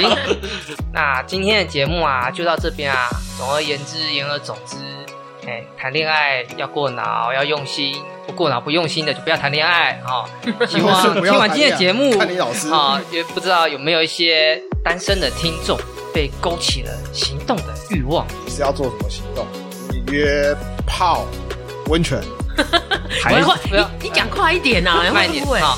[0.00, 0.16] 行，
[0.92, 3.08] 那今天的节目啊，就到这边啊。
[3.36, 4.76] 总而言之，言而总之，
[5.46, 7.94] 哎，谈恋爱要过脑，要用心，
[8.26, 10.28] 不过脑不用心的就不要谈恋爱啊、哦。
[10.68, 15.78] 希望听完今天的节目，看你老师啊，也不知道有没有一些单身的听众
[16.12, 18.26] 被勾起了行动的欲望。
[18.44, 19.46] 你是要做什么行动？
[19.90, 20.54] 你约
[20.86, 21.26] 泡
[21.90, 22.22] 温泉，
[23.22, 23.54] 还要
[24.00, 25.76] 你你讲快一点啊， 慢一点会不会啊、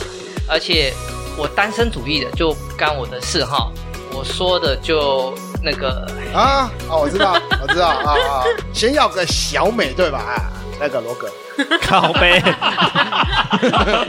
[0.49, 0.93] 而且
[1.37, 3.71] 我单身主义的就不干我的事哈。
[4.15, 5.35] 我说的就
[5.65, 7.33] 那个啊哦，我知道，
[7.63, 8.45] 我知道啊啊！
[8.75, 10.19] 先要个小美对吧？
[10.19, 11.27] 啊，那个罗格，
[11.81, 12.39] 靠背，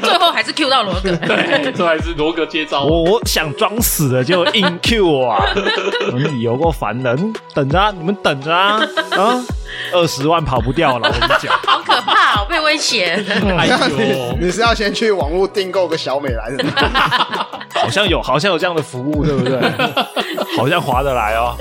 [0.04, 1.16] 最后还是 Q 到罗格。
[1.16, 2.84] 对，这还是罗格接招。
[2.84, 5.46] 我我想装死的就硬 Q 我啊！
[6.14, 8.82] 你有够烦人，等着啊，你们等着啊
[9.16, 9.42] 啊！
[9.94, 11.58] 二十万跑不掉了，我跟你讲。
[11.66, 13.14] 好可怕、哦，被威胁。
[13.58, 16.66] 哎你呦，你是要先去网络订购个小美来的？
[17.80, 19.60] 好像有，好像有这样的服务，对不对？
[20.58, 21.56] 好像划得来哦。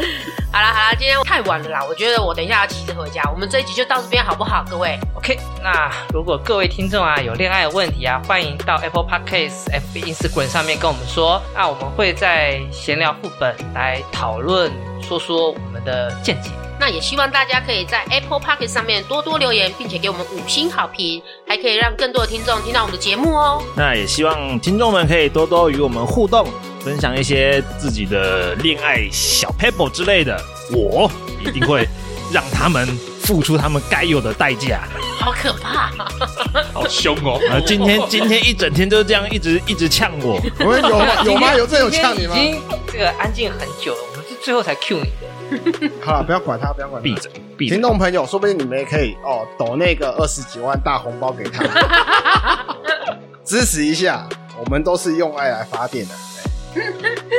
[0.53, 3.23] 好啦好啦，今天太晚了啦，我觉得我等一下要骑车回家。
[3.33, 14.71] 我们这一集就到这边好不好，各位？OK，那如果各位听众啊有恋爱的问题啊，欢迎到 Apple Podcast、FB、Instagram 上面跟我们说，那我们会在闲聊副本来讨论，
[15.19, 16.51] 说说我们的见解。
[16.81, 23.63] 那也希望大家可以在 Apple Podcast 上面多多留言，并且给我们五星好评，还可以让更多的听众听到我们的节目哦。
[23.77, 26.47] 那也希望听众们可以多多与我们互动，
[26.81, 30.37] 分享一些自己的恋爱小 paper 之类的，
[30.73, 31.09] 我
[31.41, 31.87] 一定会
[32.33, 32.85] 让他们
[33.21, 34.81] 付出他们该有的代价。
[35.21, 35.93] 好可怕！
[36.75, 37.39] 好凶哦！
[37.49, 41.07] 呃，今天今天一整天都是这样一直一直呛我， 我们有吗？
[41.25, 41.55] 有吗？
[41.55, 42.37] 有这有呛你吗？
[42.37, 42.61] 已经
[42.91, 44.12] 这个安静很久了，
[44.43, 45.91] 最后才 cue 你的。
[46.05, 47.05] 好了，不要管他，不要管他。
[47.05, 47.83] 闭嘴闭嘴听。
[47.83, 51.65] 众朋友，说不定你们也可以哦，抖那个二十几万大红包给他，
[53.45, 54.27] 支持一下。
[54.59, 56.15] 我们都是用爱来发电的。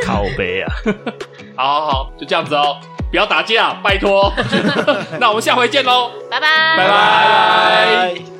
[0.05, 0.73] 靠背啊！
[1.55, 2.75] 好好好，就这样子哦，
[3.09, 4.33] 不要打架，拜托。
[5.19, 8.32] 那我们下回见喽，拜拜，拜拜。